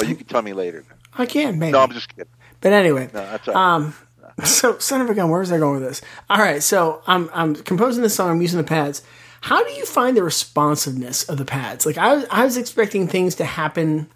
[0.06, 0.84] you can tell me later.
[1.18, 2.30] I can maybe, No, I'm just kidding.
[2.60, 3.10] but anyway.
[3.12, 3.74] No, that's all right.
[3.74, 3.94] Um,
[4.44, 6.00] so son of a gun, where was I going with this?
[6.30, 8.30] All right, so I'm I'm composing this song.
[8.30, 9.02] I'm using the pads.
[9.42, 11.84] How do you find the responsiveness of the pads?
[11.84, 14.08] Like I was, I was expecting things to happen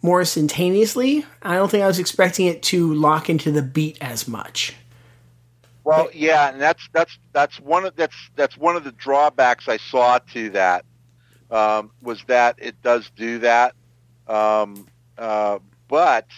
[0.00, 1.26] more instantaneously.
[1.42, 4.74] I don't think I was expecting it to lock into the beat as much.
[5.84, 9.76] Well, yeah, and that's that's that's one of that's that's one of the drawbacks I
[9.76, 10.84] saw to that
[11.50, 13.74] um, was that it does do that,
[14.28, 14.86] um,
[15.18, 15.58] uh,
[15.88, 16.28] but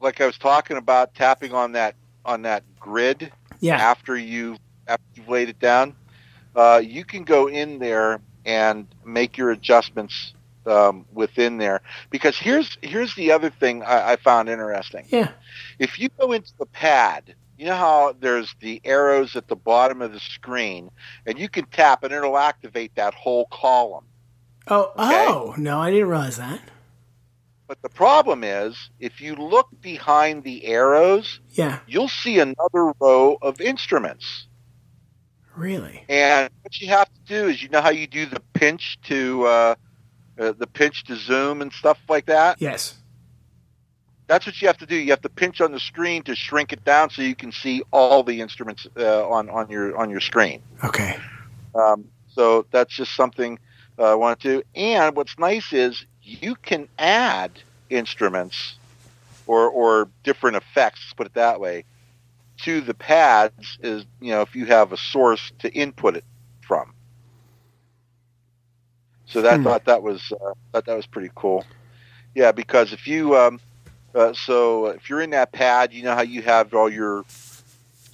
[0.00, 5.04] like I was talking about, tapping on that on that grid Yeah, after you after
[5.14, 5.96] you've laid it down,
[6.56, 10.34] uh, you can go in there and make your adjustments
[10.66, 11.80] um, within there.
[12.10, 15.06] Because here's here's the other thing I, I found interesting.
[15.08, 15.30] Yeah.
[15.78, 20.02] If you go into the pad, you know how there's the arrows at the bottom
[20.02, 20.90] of the screen,
[21.26, 24.04] and you can tap and it'll activate that whole column.
[24.68, 25.26] Oh, Okay.
[25.28, 26.60] oh no, I didn't realize that.
[27.66, 33.38] But the problem is, if you look behind the arrows, Yeah, you'll see another row
[33.40, 34.46] of instruments.
[35.56, 36.04] Really.
[36.08, 39.46] And what you have to do is, you know how you do the pinch to
[39.46, 39.74] uh,
[40.38, 42.60] uh, the pinch to zoom and stuff like that.
[42.60, 42.94] Yes.
[44.26, 44.96] That's what you have to do.
[44.96, 47.82] You have to pinch on the screen to shrink it down so you can see
[47.90, 50.62] all the instruments uh, on on your on your screen.
[50.82, 51.16] Okay.
[51.74, 53.58] Um, so that's just something
[53.98, 54.62] uh, I want to.
[54.74, 57.52] And what's nice is you can add
[57.90, 58.76] instruments
[59.46, 61.00] or or different effects.
[61.04, 61.84] Let's put it that way
[62.62, 63.78] to the pads.
[63.80, 66.24] Is you know if you have a source to input it
[66.62, 66.92] from.
[69.26, 69.62] So that Hmm.
[69.62, 71.66] thought that was uh, thought that was pretty cool.
[72.34, 73.60] Yeah, because if you um,
[74.14, 77.24] uh, so if you're in that pad, you know how you have all your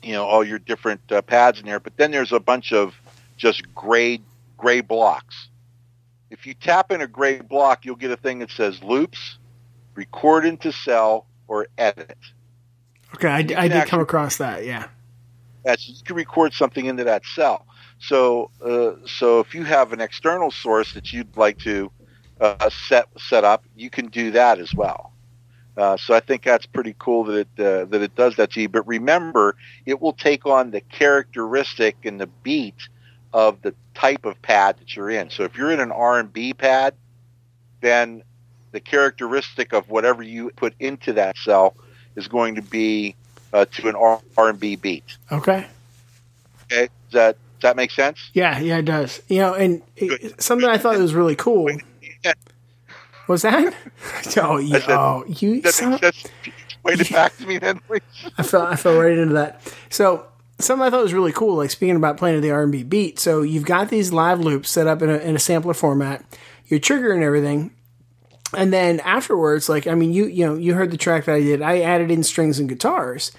[0.02, 2.94] you know all your different uh, pads in there, but then there's a bunch of
[3.38, 4.20] just gray
[4.58, 5.50] gray blocks.
[6.30, 9.38] If you tap in a gray block, you'll get a thing that says loops,
[9.96, 12.16] record into cell, or edit.
[13.14, 14.64] Okay, I, I did actually- come across that.
[14.64, 14.86] Yeah.
[15.64, 17.66] That's you can record something into that cell.
[17.98, 21.90] So uh, so if you have an external source that you'd like to
[22.40, 25.12] uh, set set up, you can do that as well.
[25.76, 28.62] Uh, so I think that's pretty cool that it uh, that it does that to
[28.62, 28.68] you.
[28.68, 32.88] But remember, it will take on the characteristic and the beat
[33.32, 35.30] of the type of pad that you're in.
[35.30, 36.94] So if you're in an R&B pad,
[37.80, 38.22] then
[38.72, 41.76] the characteristic of whatever you put into that cell
[42.20, 43.16] is going to be
[43.52, 45.04] uh, to an R- R&B beat.
[45.32, 45.66] Okay.
[46.70, 48.30] Okay, does that does that make sense?
[48.32, 49.20] Yeah, yeah, it does.
[49.28, 51.68] You know, and it, something I thought was really cool.
[53.28, 53.74] Was that?
[54.38, 55.60] Oh, you, I said- oh, you.
[55.60, 56.22] That son- makes sense.
[56.42, 56.52] Can you
[56.94, 58.00] Explain it back to me then, please.
[58.38, 59.72] I fell I fell right into that.
[59.90, 60.26] So
[60.58, 62.82] something I thought was really cool, like speaking about playing to the R and B
[62.82, 63.18] beat.
[63.18, 66.24] So you've got these live loops set up in a, in a sampler format,
[66.66, 67.70] your trigger and everything,
[68.56, 71.40] and then afterwards, like I mean, you you know you heard the track that I
[71.40, 71.62] did.
[71.62, 73.32] I added in strings and guitars,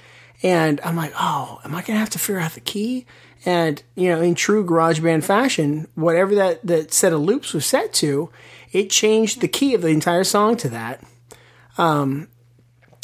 [0.44, 3.06] and I'm like, oh, am I gonna have to figure out the key?
[3.46, 7.92] And you know, in true GarageBand fashion, whatever that that set of loops was set
[7.96, 8.30] to,
[8.72, 11.04] it changed the key of the entire song to that
[11.78, 12.28] Um,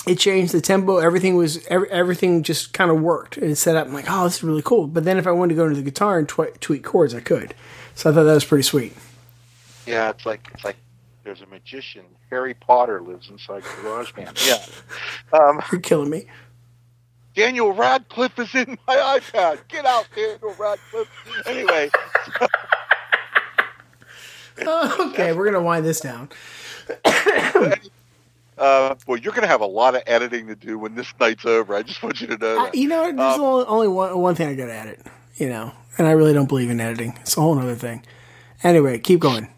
[0.06, 0.98] it changed the tempo.
[0.98, 3.88] Everything was every, everything just kind of worked and set up.
[3.88, 4.88] I'm like, oh, this is really cool.
[4.88, 7.20] But then if I wanted to go into the guitar and tw- tweak chords, I
[7.20, 7.54] could.
[7.96, 8.94] So I thought that was pretty sweet.
[9.86, 10.78] Yeah, it's like it's like
[11.28, 12.06] there's a magician.
[12.30, 14.38] Harry Potter lives inside GarageBand.
[15.34, 15.38] Yeah.
[15.38, 16.28] Um, You're killing me.
[17.36, 19.60] Daniel Radcliffe is in my iPad.
[19.68, 21.10] Get out, Daniel Radcliffe.
[21.46, 21.90] Anyway,
[25.00, 26.30] okay, we're gonna wind this down.
[28.58, 31.46] uh, boy, you're going to have a lot of editing to do when this night's
[31.46, 31.76] over.
[31.76, 34.36] I just want you to know I, you know, there's Um, only, only one, one
[34.36, 35.06] thing I got to edit.
[35.36, 37.18] You know, and I really don't believe in editing.
[37.20, 38.06] It's a whole other thing.
[38.64, 39.50] Anyway, keep going.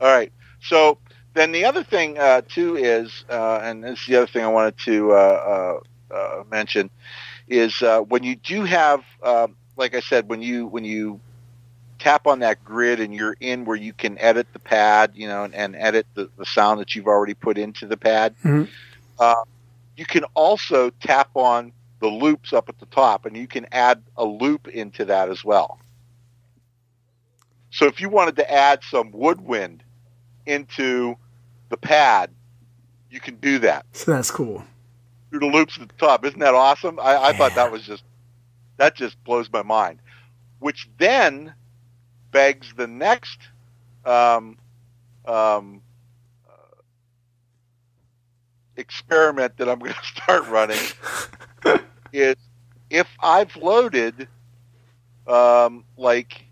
[0.00, 0.32] All right.
[0.64, 0.98] So
[1.34, 4.48] then the other thing uh, too is, uh, and this is the other thing I
[4.48, 6.90] wanted to uh, uh, uh, mention,
[7.48, 11.20] is uh, when you do have, um, like I said, when you when you
[11.98, 15.44] tap on that grid and you're in where you can edit the pad, you know,
[15.44, 18.34] and, and edit the, the sound that you've already put into the pad.
[18.42, 18.68] Mhm.
[19.18, 19.34] Uh,
[19.96, 24.02] you can also tap on the loops up at the top, and you can add
[24.16, 25.78] a loop into that as well.
[27.70, 29.83] So if you wanted to add some woodwind
[30.46, 31.16] into
[31.68, 32.30] the pad,
[33.10, 34.64] you can do that So that's cool.
[35.30, 36.24] through the loops at the top.
[36.24, 36.98] Isn't that awesome?
[37.00, 38.04] I, I thought that was just
[38.76, 40.00] that just blows my mind.
[40.58, 41.54] Which then
[42.32, 43.38] begs the next
[44.04, 44.58] um,
[45.26, 45.80] um,
[46.48, 46.76] uh,
[48.76, 50.78] experiment that I'm going to start running
[52.12, 52.36] is
[52.90, 54.28] if I've loaded
[55.26, 56.44] um, like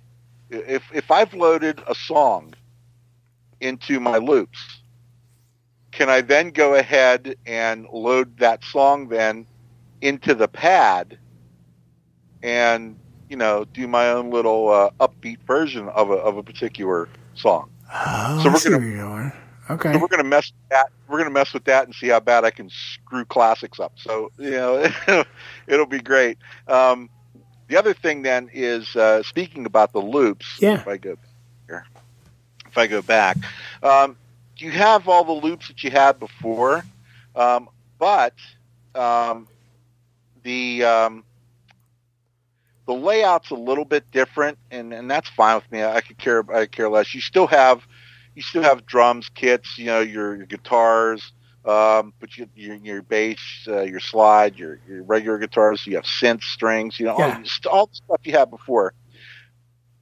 [0.50, 2.54] if if I've loaded a song
[3.62, 4.58] into my loops,
[5.92, 9.46] can I then go ahead and load that song then
[10.00, 11.18] into the pad
[12.42, 12.98] and
[13.28, 17.70] you know do my own little uh, upbeat version of a of a particular song?
[17.94, 19.34] Oh, So we're where.
[19.70, 19.96] So Okay.
[19.96, 20.86] we're gonna mess with that.
[21.08, 23.92] We're gonna mess with that and see how bad I can screw classics up.
[23.96, 24.86] So you know,
[25.66, 26.38] it'll be great.
[26.66, 27.08] Um,
[27.68, 30.46] the other thing then is uh, speaking about the loops.
[30.60, 30.80] Yeah.
[30.80, 31.16] If I go
[32.72, 33.38] if I go back,
[33.82, 34.16] um,
[34.58, 36.86] you have all the loops that you had before,
[37.36, 37.68] um,
[37.98, 38.34] but
[38.94, 39.48] um,
[40.42, 41.24] the um,
[42.86, 45.82] the layout's a little bit different, and, and that's fine with me.
[45.84, 47.14] I could care I care less.
[47.14, 47.86] You still have
[48.34, 51.32] you still have drums, kits, you know, your, your guitars,
[51.64, 56.04] um, but you, your, your bass, uh, your slide, your, your regular guitars, you have
[56.04, 57.26] synth strings, you know, Yeah.
[57.26, 58.94] all, all the stuff you had before.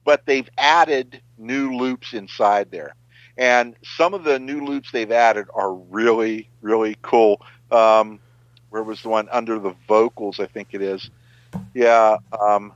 [0.05, 2.95] But they've added new loops inside there.
[3.37, 7.41] And some of the new loops they've added are really, really cool.
[7.71, 8.19] Um,
[8.69, 10.39] where was the one under the vocals?
[10.39, 11.09] I think it is.
[11.73, 12.17] Yeah.
[12.39, 12.73] Um,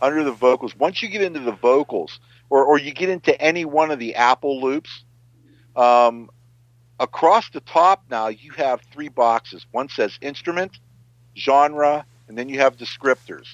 [0.00, 0.76] under the vocals.
[0.76, 2.18] Once you get into the vocals,
[2.50, 5.04] or, or you get into any one of the Apple loops,
[5.76, 6.28] um,
[7.00, 9.64] across the top now you have three boxes.
[9.70, 10.78] One says instrument,
[11.36, 13.46] genre, and then you have descriptors.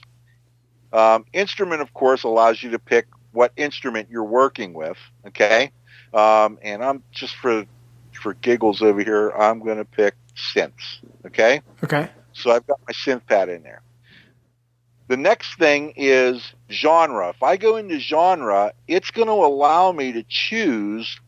[0.93, 4.99] Um, instrument, of course, allows you to pick what instrument you're working with.
[5.27, 5.71] Okay,
[6.13, 7.67] um, and I'm just for
[8.13, 9.31] for giggles over here.
[9.31, 10.99] I'm going to pick synths.
[11.27, 11.63] Okay.
[11.83, 12.09] Okay.
[12.33, 13.83] So I've got my synth pad in there.
[15.09, 17.31] The next thing is genre.
[17.31, 21.19] If I go into genre, it's going to allow me to choose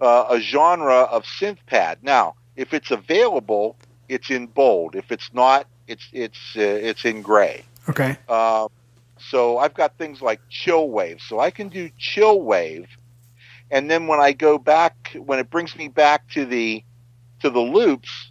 [0.00, 1.98] uh, a genre of synth pad.
[2.02, 3.76] Now, if it's available,
[4.08, 4.94] it's in bold.
[4.94, 7.64] If it's not, it's it's uh, it's in gray.
[7.88, 8.16] Okay.
[8.28, 8.68] Uh,
[9.30, 11.20] so I've got things like chill wave.
[11.20, 12.88] So I can do chill wave,
[13.70, 16.84] and then when I go back, when it brings me back to the
[17.40, 18.30] to the loops,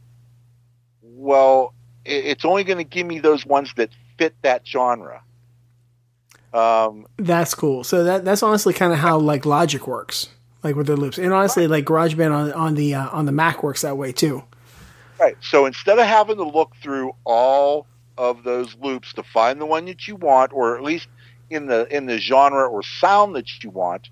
[1.02, 1.74] well,
[2.06, 5.22] it's only going to give me those ones that fit that genre.
[6.54, 7.84] Um, That's cool.
[7.84, 10.30] So that that's honestly kind of how like Logic works,
[10.62, 13.64] like with their loops, and honestly, like GarageBand on on the uh, on the Mac
[13.64, 14.44] works that way too.
[15.20, 15.36] Right.
[15.42, 17.88] So instead of having to look through all
[18.18, 21.08] of those loops to find the one that you want, or at least
[21.50, 24.10] in the in the genre or sound that you want,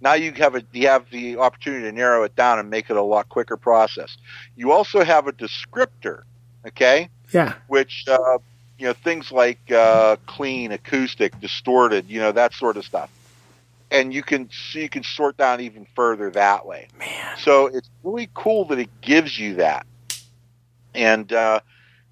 [0.00, 2.96] now you have a you have the opportunity to narrow it down and make it
[2.96, 4.16] a lot quicker process.
[4.56, 6.22] You also have a descriptor,
[6.66, 7.54] okay, Yeah.
[7.68, 8.38] which uh,
[8.78, 13.10] you know things like uh, clean, acoustic, distorted, you know that sort of stuff,
[13.90, 16.88] and you can so you can sort down even further that way.
[16.98, 17.36] Man.
[17.38, 19.86] So it's really cool that it gives you that.
[20.94, 21.58] And, uh,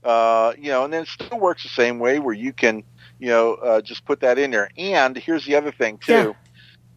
[0.05, 2.84] uh, you know, and then it still works the same way where you can,
[3.18, 4.70] you know, uh, just put that in there.
[4.76, 6.12] And here's the other thing, too.
[6.12, 6.32] Yeah.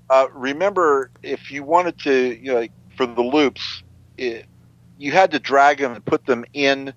[0.10, 3.84] Uh, remember, if you wanted to, you know, like for the loops,
[4.18, 4.46] it,
[4.98, 6.94] you had to drag them and put them in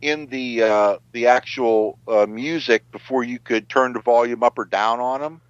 [0.00, 4.66] in the uh, the actual uh, music before you could turn the volume up or
[4.66, 5.40] down on them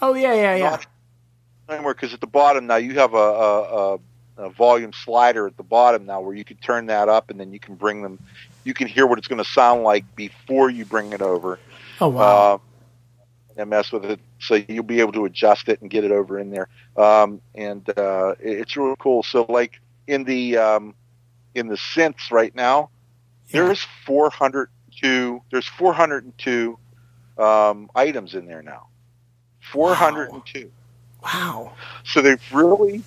[0.00, 0.80] Oh yeah, yeah, yeah.
[1.68, 3.98] anymore because at the bottom now you have a, a, a,
[4.38, 7.52] a volume slider at the bottom now where you can turn that up and then
[7.52, 8.18] you can bring them
[8.64, 11.58] you can hear what it's going to sound like before you bring it over.
[12.00, 12.54] Oh wow.
[12.54, 12.58] uh,
[13.56, 14.18] and mess with it.
[14.40, 16.68] So you'll be able to adjust it and get it over in there.
[16.96, 19.22] Um, and uh, it's really cool.
[19.22, 20.94] So like in the um,
[21.54, 22.90] in the synths right now
[23.50, 23.66] Yeah.
[23.66, 26.78] there's 402 there's 402
[27.38, 28.88] um, items in there now.
[29.72, 30.70] 402
[31.22, 31.72] wow.
[32.04, 33.02] so they've really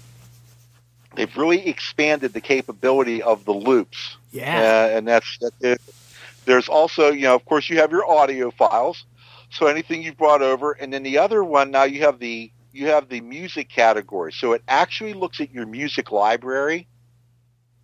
[1.16, 4.60] they've really expanded the capability of the loops, Yeah.
[4.60, 5.82] uh, and that's, that's it.
[6.46, 9.06] There's also, you know, of course, you have your audio files.
[9.50, 12.88] So anything you brought over, and then the other one now you have the you
[12.88, 14.32] have the music category.
[14.34, 16.88] So it actually looks at your music library,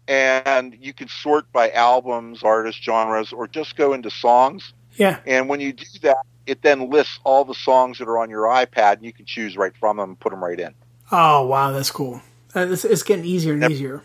[0.08, 4.74] and you can sort by albums, artists, genres, or just go into songs.
[4.98, 5.20] Yeah.
[5.26, 8.44] And when you do that, it then lists all the songs that are on your
[8.44, 10.74] iPad, and you can choose right from them and put them right in.
[11.12, 12.22] Oh wow, that's cool.
[12.56, 13.72] Uh, It's, it's getting easier and Yep.
[13.72, 14.04] easier.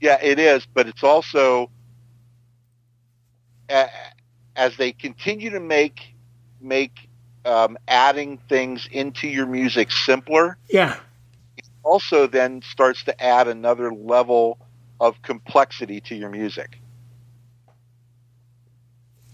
[0.00, 1.70] Yeah, it is, but it's also
[3.68, 3.90] a-
[4.56, 6.14] as they continue to make
[6.60, 7.08] make
[7.44, 10.58] um, adding things into your music simpler.
[10.68, 10.96] Yeah.
[11.56, 14.58] It Also, then starts to add another level
[15.00, 16.80] of complexity to your music.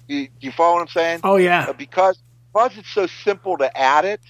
[0.07, 1.21] You, you follow what I'm saying?
[1.25, 1.67] Oh yeah.
[1.69, 4.21] Uh, because because it's so simple to add it,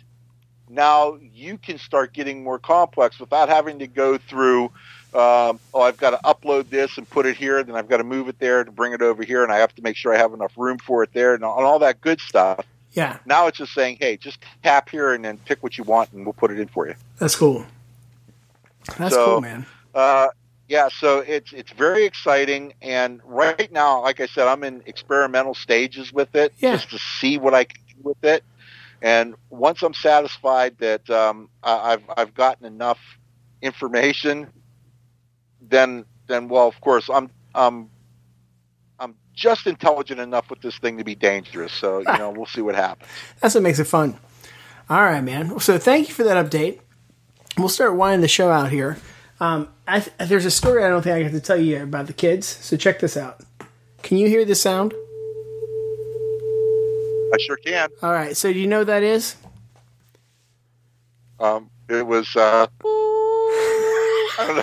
[0.69, 4.73] now you can start getting more complex without having to go through.
[5.15, 8.05] Um, oh, I've got to upload this and put it here, then I've got to
[8.05, 10.19] move it there to bring it over here, and I have to make sure I
[10.19, 12.67] have enough room for it there, and all, and all that good stuff.
[12.93, 13.19] Yeah.
[13.25, 16.25] Now it's just saying, hey, just tap here and then pick what you want, and
[16.27, 16.95] we'll put it in for you.
[17.19, 17.65] That's cool.
[18.99, 19.67] That's So- cool, man.
[19.95, 20.29] Uh,
[20.69, 25.55] yeah, so it's it's very exciting, and right now, like I said, I'm in experimental
[25.55, 26.73] stages with it, Yeah.
[26.75, 28.43] just to see what I can do with it.
[29.03, 32.99] And once I'm satisfied that um, I- I've I've gotten enough
[33.63, 34.49] information,
[35.69, 37.91] then then well, of course, I'm I'm
[38.99, 41.73] I'm just intelligent enough with this thing to be dangerous.
[41.73, 43.09] So you know, we'll see what happens.
[43.41, 44.17] That's what makes it fun.
[44.91, 45.59] All right, man.
[45.61, 46.81] So thank you for that update.
[47.57, 48.99] We'll start winding the show out here.
[49.41, 52.07] Um, I th- there's a story I don't think I have to tell you about
[52.07, 52.47] the kids.
[52.47, 53.41] So check this out.
[54.03, 54.93] Can you hear the sound?
[57.33, 57.89] I sure can.
[58.03, 58.37] All right.
[58.37, 59.37] So do you know what that is?
[61.41, 62.35] Um, It was.
[62.37, 64.63] Uh, I don't know.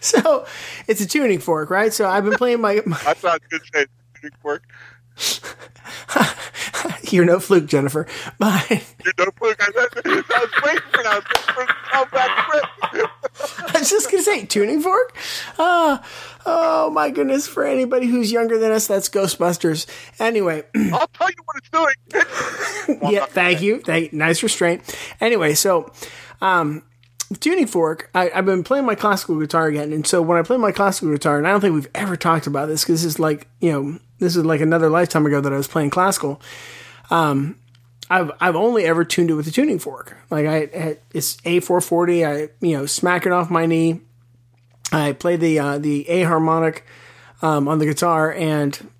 [0.02, 0.46] so
[0.86, 1.92] it's a tuning fork, right?
[1.92, 2.80] So I've been playing my.
[2.86, 3.40] my I thought
[3.72, 4.62] said tuning fork.
[7.12, 8.06] You're no fluke, Jennifer.
[8.38, 8.70] But
[9.04, 9.60] You're no fluke.
[9.60, 11.06] I, said, I was waiting for that.
[11.06, 12.08] I was waiting for it to come.
[13.74, 15.16] I was just gonna say tuning fork.
[15.58, 16.02] Ah,
[16.46, 17.46] oh my goodness!
[17.46, 19.86] For anybody who's younger than us, that's Ghostbusters.
[20.18, 23.12] Anyway, I'll tell you what it's doing.
[23.12, 23.80] yeah, thank you.
[23.80, 24.96] Thank, nice restraint.
[25.20, 25.92] Anyway, so
[26.40, 26.82] um,
[27.38, 28.10] tuning fork.
[28.14, 31.12] I, I've been playing my classical guitar again, and so when I play my classical
[31.12, 33.72] guitar, and I don't think we've ever talked about this because this is like you
[33.72, 36.40] know this is like another lifetime ago that I was playing classical.
[37.10, 37.56] Um,
[38.08, 40.16] I've I've only ever tuned it with a tuning fork.
[40.30, 42.26] Like I, it's A four forty.
[42.26, 44.00] I you know smack it off my knee.
[44.92, 46.84] I play the uh, the A harmonic
[47.42, 48.90] um, on the guitar, and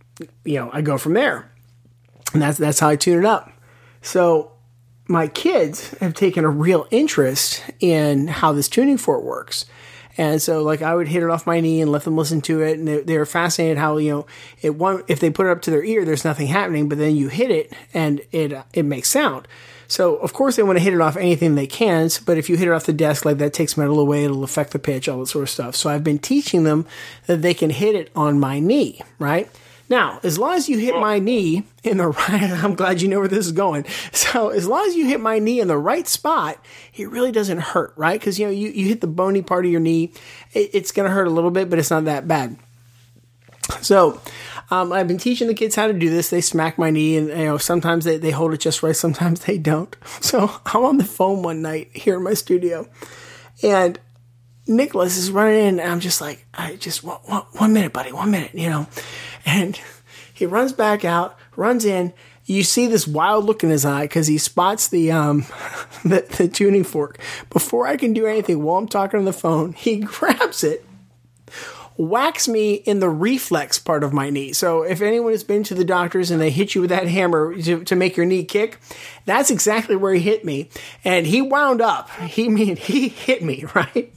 [0.44, 1.50] you know I go from there,
[2.32, 3.50] and that's that's how I tune it up.
[4.02, 4.52] So
[5.10, 9.66] my kids have taken a real interest in how this tuning fork works.
[10.16, 12.62] And so, like, I would hit it off my knee and let them listen to
[12.62, 14.26] it, and they, they were fascinated how you know
[14.60, 14.76] it.
[14.76, 17.28] One, if they put it up to their ear, there's nothing happening, but then you
[17.28, 19.48] hit it and it uh, it makes sound.
[19.88, 22.56] So of course they want to hit it off anything they can, but if you
[22.56, 25.18] hit it off the desk, like that takes metal away, it'll affect the pitch, all
[25.18, 25.74] that sort of stuff.
[25.74, 26.86] So I've been teaching them
[27.26, 29.50] that they can hit it on my knee, right?
[29.90, 33.18] Now, as long as you hit my knee in the right, I'm glad you know
[33.18, 33.84] where this is going.
[34.12, 36.64] So, as long as you hit my knee in the right spot,
[36.94, 38.18] it really doesn't hurt, right?
[38.18, 40.12] Because you know you, you hit the bony part of your knee,
[40.52, 42.56] it, it's going to hurt a little bit, but it's not that bad.
[43.80, 44.20] So,
[44.70, 46.30] um, I've been teaching the kids how to do this.
[46.30, 49.40] They smack my knee, and you know sometimes they, they hold it just right, sometimes
[49.44, 49.94] they don't.
[50.20, 52.86] So I'm on the phone one night here in my studio,
[53.64, 53.98] and
[54.68, 58.12] Nicholas is running in, and I'm just like, I just one, one, one minute, buddy,
[58.12, 58.86] one minute, you know.
[59.44, 59.80] And
[60.32, 62.12] he runs back out, runs in.
[62.46, 65.40] You see this wild look in his eye because he spots the um
[66.04, 67.18] the, the tuning fork.
[67.50, 70.84] Before I can do anything while I'm talking on the phone, he grabs it,
[71.96, 74.52] whacks me in the reflex part of my knee.
[74.52, 77.54] So if anyone has been to the doctors and they hit you with that hammer
[77.54, 78.78] to, to make your knee kick,
[79.26, 80.70] that's exactly where he hit me.
[81.04, 82.10] And he wound up.
[82.10, 84.12] He mean he hit me, right?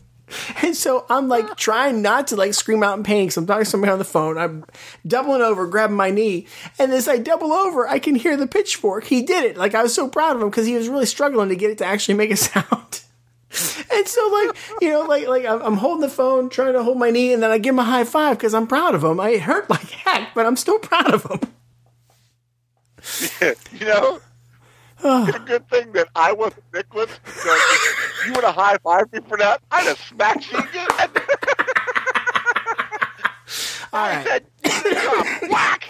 [0.61, 3.65] And so I'm like trying not to like scream out in pain because I'm talking
[3.65, 4.38] to somebody on the phone.
[4.38, 4.65] I'm
[5.05, 6.47] doubling over, grabbing my knee.
[6.80, 9.05] And as I double over, I can hear the pitchfork.
[9.05, 9.57] He did it.
[9.57, 11.78] Like I was so proud of him because he was really struggling to get it
[11.80, 13.01] to actually make a sound.
[13.91, 17.11] And so, like, you know, like, like I'm holding the phone, trying to hold my
[17.11, 19.19] knee, and then I give him a high five because I'm proud of him.
[19.19, 21.39] I hurt like heck, but I'm still proud of him.
[23.80, 24.21] you know,
[25.04, 27.60] it's a good thing that I wasn't Nicholas because
[28.22, 30.88] if you would have high fived me for that, I'd have smacked you again.
[33.93, 34.26] All right.
[34.26, 34.45] Said,
[35.49, 35.88] whack.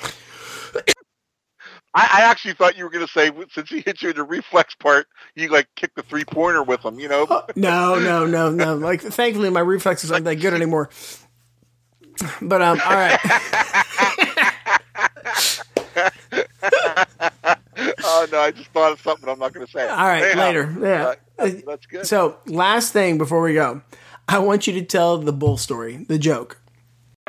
[1.96, 4.24] I, I actually thought you were going to say since he hit you in the
[4.24, 7.00] reflex part, you like kick the three pointer with him.
[7.00, 7.46] You know?
[7.56, 8.76] no, no, no, no.
[8.76, 10.90] Like, thankfully, my reflexes aren't that good anymore.
[12.42, 13.20] But um, all right.
[18.04, 19.28] oh no, I just thought of something.
[19.30, 19.84] I'm not going to say.
[19.84, 19.90] It.
[19.90, 20.78] All right, Anyhow, later.
[20.82, 22.08] Yeah, uh, that's, that's good.
[22.08, 23.82] So, last thing before we go,
[24.28, 26.60] I want you to tell the bull story, the joke.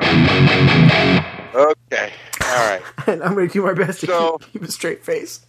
[0.00, 2.12] Okay.
[2.42, 2.82] All right.
[3.06, 5.44] And I'm going to do my best to So- keep, keep a straight face.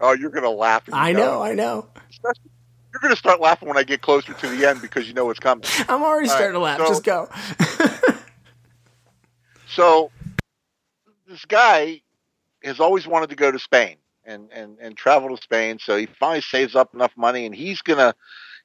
[0.00, 0.84] Oh, you're going to laugh.
[0.86, 1.88] you I know, I know.
[2.10, 2.50] Especially-
[2.92, 5.24] You're going to start laughing when I get closer to the end because you know
[5.24, 5.64] what's coming.
[5.88, 6.78] I'm already All starting to laugh.
[6.78, 7.28] so- Just go.
[9.68, 10.10] So
[11.28, 12.00] this guy
[12.62, 15.78] has always wanted to go to Spain and, and, and travel to Spain.
[15.80, 18.14] So he finally saves up enough money and he's gonna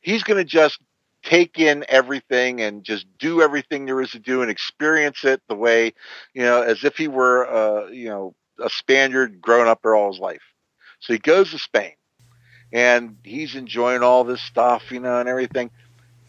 [0.01, 0.79] he's gonna just
[1.23, 5.55] take in everything and just do everything there is to do and experience it the
[5.55, 5.93] way
[6.33, 10.11] you know as if he were uh, you know a Spaniard grown up there all
[10.11, 10.43] his life.
[10.99, 11.93] So he goes to Spain
[12.71, 15.71] and he's enjoying all this stuff, you know, and everything.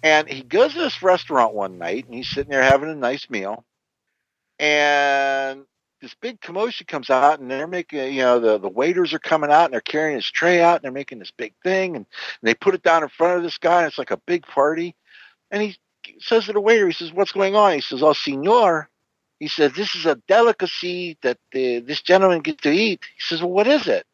[0.03, 3.29] And he goes to this restaurant one night and he's sitting there having a nice
[3.31, 3.65] meal
[4.59, 5.65] and
[6.05, 9.51] this big commotion comes out and they're making you know the, the waiters are coming
[9.51, 12.43] out and they're carrying his tray out and they're making this big thing and, and
[12.43, 14.95] they put it down in front of this guy and it's like a big party.
[15.51, 15.77] And he
[16.21, 17.73] says to the waiter he says what's going on?
[17.73, 18.91] He says oh senor
[19.41, 23.01] he says this is a delicacy that the, this gentleman gets to eat.
[23.17, 24.05] He says well what is it?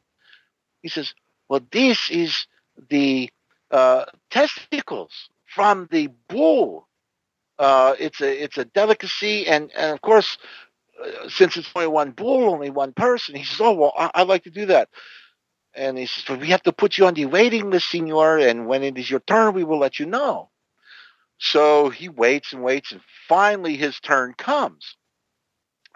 [0.82, 1.12] He says
[1.48, 2.46] well this is
[2.88, 3.28] the
[3.72, 6.86] uh, testicles from the bull.
[7.58, 10.38] Uh, it's a it's a delicacy, and, and of course,
[11.28, 14.44] since it's only one bull, only one person, he says, "Oh well, I, I'd like
[14.44, 14.88] to do that."
[15.74, 18.82] And he says, "We have to put you on the waiting list, Senor, and when
[18.84, 20.50] it is your turn, we will let you know."
[21.38, 24.96] So he waits and waits, and finally his turn comes.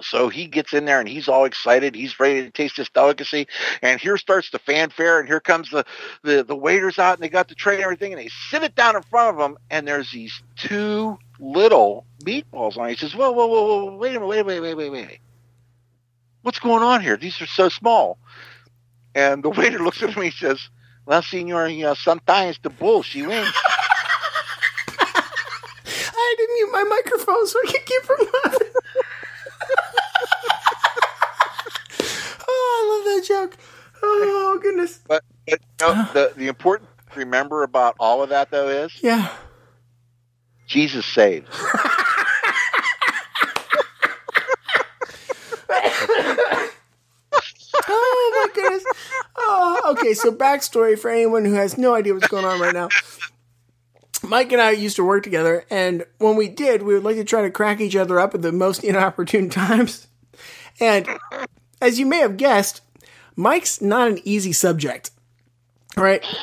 [0.01, 1.95] So he gets in there and he's all excited.
[1.95, 3.47] He's ready to taste this delicacy.
[3.81, 5.21] And here starts the fanfare.
[5.21, 5.85] And here comes the,
[6.23, 8.13] the, the waiters out and they got the tray and everything.
[8.13, 9.57] And they sit it down in front of him.
[9.71, 12.91] And there's these two little meatballs on it.
[12.91, 15.21] He says, whoa, whoa, whoa, whoa, wait a minute, wait, wait, wait, wait, wait.
[16.43, 17.17] What's going on here?
[17.17, 18.19] These are so small.
[19.15, 20.69] And the waiter looks at me and he says,
[21.07, 23.53] well, senor, you know, sometimes the bull, she wins.
[26.17, 28.69] I didn't mute my microphone so I could keep from laughing.
[32.49, 33.57] oh, I love that joke.
[34.03, 35.01] Oh, goodness.
[35.07, 38.93] But, but you know, the, the important to remember about all of that, though, is
[39.03, 39.31] Yeah.
[40.67, 41.49] Jesus saves.
[47.87, 48.85] Oh, my goodness.
[49.37, 52.89] Oh, okay, so backstory for anyone who has no idea what's going on right now.
[54.23, 57.25] Mike and I used to work together, and when we did, we would like to
[57.25, 60.07] try to crack each other up at the most inopportune times.
[60.81, 61.09] And
[61.81, 62.81] as you may have guessed,
[63.37, 65.11] Mike's not an easy subject.
[65.97, 66.25] right?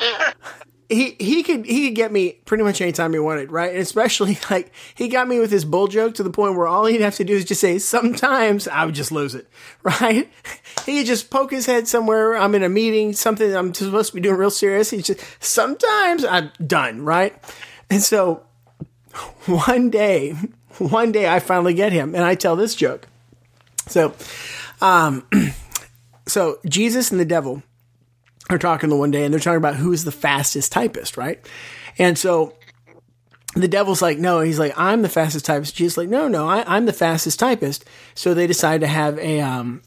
[0.88, 3.70] He he could he could get me pretty much anytime he wanted, right?
[3.70, 6.84] And especially like he got me with his bull joke to the point where all
[6.84, 9.48] he'd have to do is just say, sometimes I would just lose it.
[9.84, 10.30] Right?
[10.84, 14.14] He could just poke his head somewhere, I'm in a meeting, something I'm supposed to
[14.16, 14.90] be doing real serious.
[14.90, 17.34] He's just sometimes I'm done, right?
[17.88, 18.42] And so
[19.46, 20.32] one day,
[20.76, 23.08] one day I finally get him and I tell this joke.
[23.86, 24.14] So
[24.82, 25.26] um
[26.26, 27.62] so Jesus and the devil
[28.50, 31.44] are talking the one day and they're talking about who's the fastest typist, right?
[31.98, 32.54] And so
[33.54, 35.74] the devil's like, no, he's like, I'm the fastest typist.
[35.74, 37.84] Jesus like, no, no, I, I'm the fastest typist.
[38.14, 39.82] So they decide to have a, um,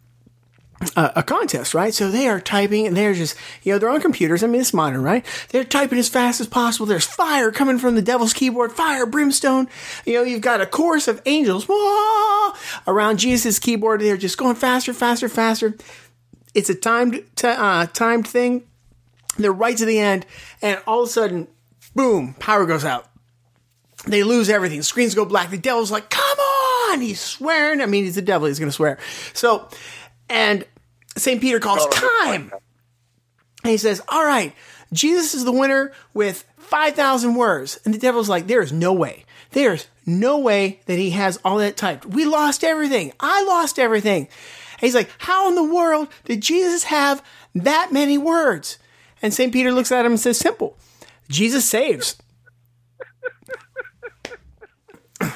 [0.95, 1.93] a, a contest, right?
[1.93, 4.43] So they are typing and they're just, you know, they're on computers.
[4.43, 5.25] I mean, it's modern, right?
[5.49, 6.85] They're typing as fast as possible.
[6.85, 9.67] There's fire coming from the devil's keyboard, fire, brimstone.
[10.05, 11.67] You know, you've got a chorus of angels
[12.87, 14.01] around Jesus' keyboard.
[14.01, 15.75] They're just going faster, faster, faster.
[16.55, 18.63] It's a timed, t- uh, timed thing.
[19.37, 20.25] They're right to the end,
[20.61, 21.47] and all of a sudden,
[21.93, 23.07] boom, power goes out.
[24.07, 24.81] They lose everything.
[24.81, 25.51] Screens go black.
[25.51, 27.01] The devil's like, come on!
[27.01, 27.81] He's swearing.
[27.81, 28.47] I mean, he's the devil.
[28.47, 28.97] He's going to swear.
[29.33, 29.67] So,
[30.29, 30.63] and
[31.17, 31.41] St.
[31.41, 32.51] Peter calls time.
[33.63, 34.53] And he says, all right,
[34.93, 37.79] Jesus is the winner with 5,000 words.
[37.83, 39.25] And the devil's like, there is no way.
[39.51, 42.05] There's no way that he has all that typed.
[42.05, 43.13] We lost everything.
[43.19, 44.27] I lost everything.
[44.75, 47.23] And he's like, how in the world did Jesus have
[47.53, 48.77] that many words?
[49.21, 49.51] And St.
[49.51, 50.77] Peter looks at him and says, simple.
[51.29, 52.17] Jesus saves.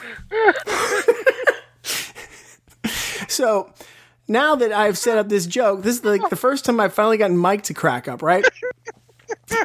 [3.28, 3.74] so
[4.28, 7.18] now that I've set up this joke, this is like the first time I've finally
[7.18, 8.46] gotten Mike to crack up, right?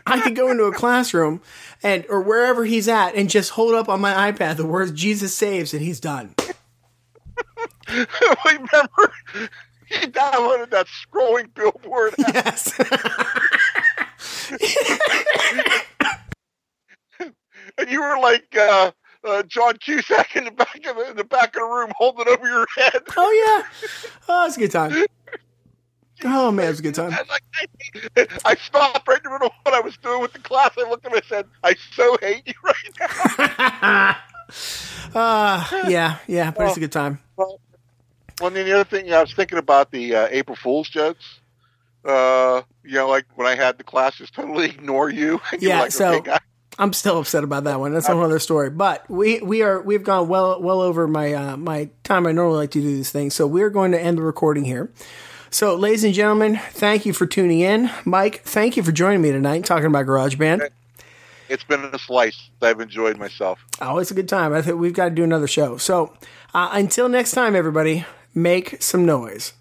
[0.07, 1.41] I could go into a classroom
[1.83, 5.35] and or wherever he's at and just hold up on my iPad the words Jesus
[5.35, 6.35] saves and he's done.
[7.89, 9.13] Remember,
[9.87, 12.15] he downloaded that scrolling billboard.
[12.19, 12.73] Yes.
[17.79, 18.91] and you were like uh,
[19.25, 22.27] uh, John Cusack in the back of the, in the back of the room, holding
[22.27, 23.03] it over your head.
[23.17, 23.89] oh yeah.
[24.29, 25.07] Oh, it's a good time.
[26.23, 27.11] Oh man, it's a good time.
[27.11, 27.43] Like,
[28.17, 30.71] I, I stopped right in the middle of what I was doing with the class.
[30.79, 34.17] I looked at him and said, "I so hate you right now."
[35.15, 37.21] Uh, yeah, yeah, but it's a good time.
[37.37, 37.61] Well,
[38.41, 41.39] well, and then the other thing, I was thinking about the uh, April Fool's jokes.
[42.05, 45.41] Uh, you know, like when I had the class just totally ignore you.
[45.53, 46.37] And Yeah, like, so- okay.
[46.79, 47.93] I'm still upset about that one.
[47.93, 48.71] That's a whole other story.
[48.71, 52.57] But we we are we've gone well well over my uh, my time I normally
[52.59, 53.35] like to do these things.
[53.35, 54.91] So we're going to end the recording here.
[55.51, 57.89] So, ladies and gentlemen, thank you for tuning in.
[58.05, 60.69] Mike, thank you for joining me tonight talking about GarageBand.
[61.49, 62.51] It's been a slice.
[62.63, 63.65] I've enjoyed myself.
[63.81, 64.53] Oh, it's a good time.
[64.53, 65.77] I think we've got to do another show.
[65.77, 66.17] So,
[66.53, 68.05] uh, until next time, everybody,
[68.35, 69.53] make some noise.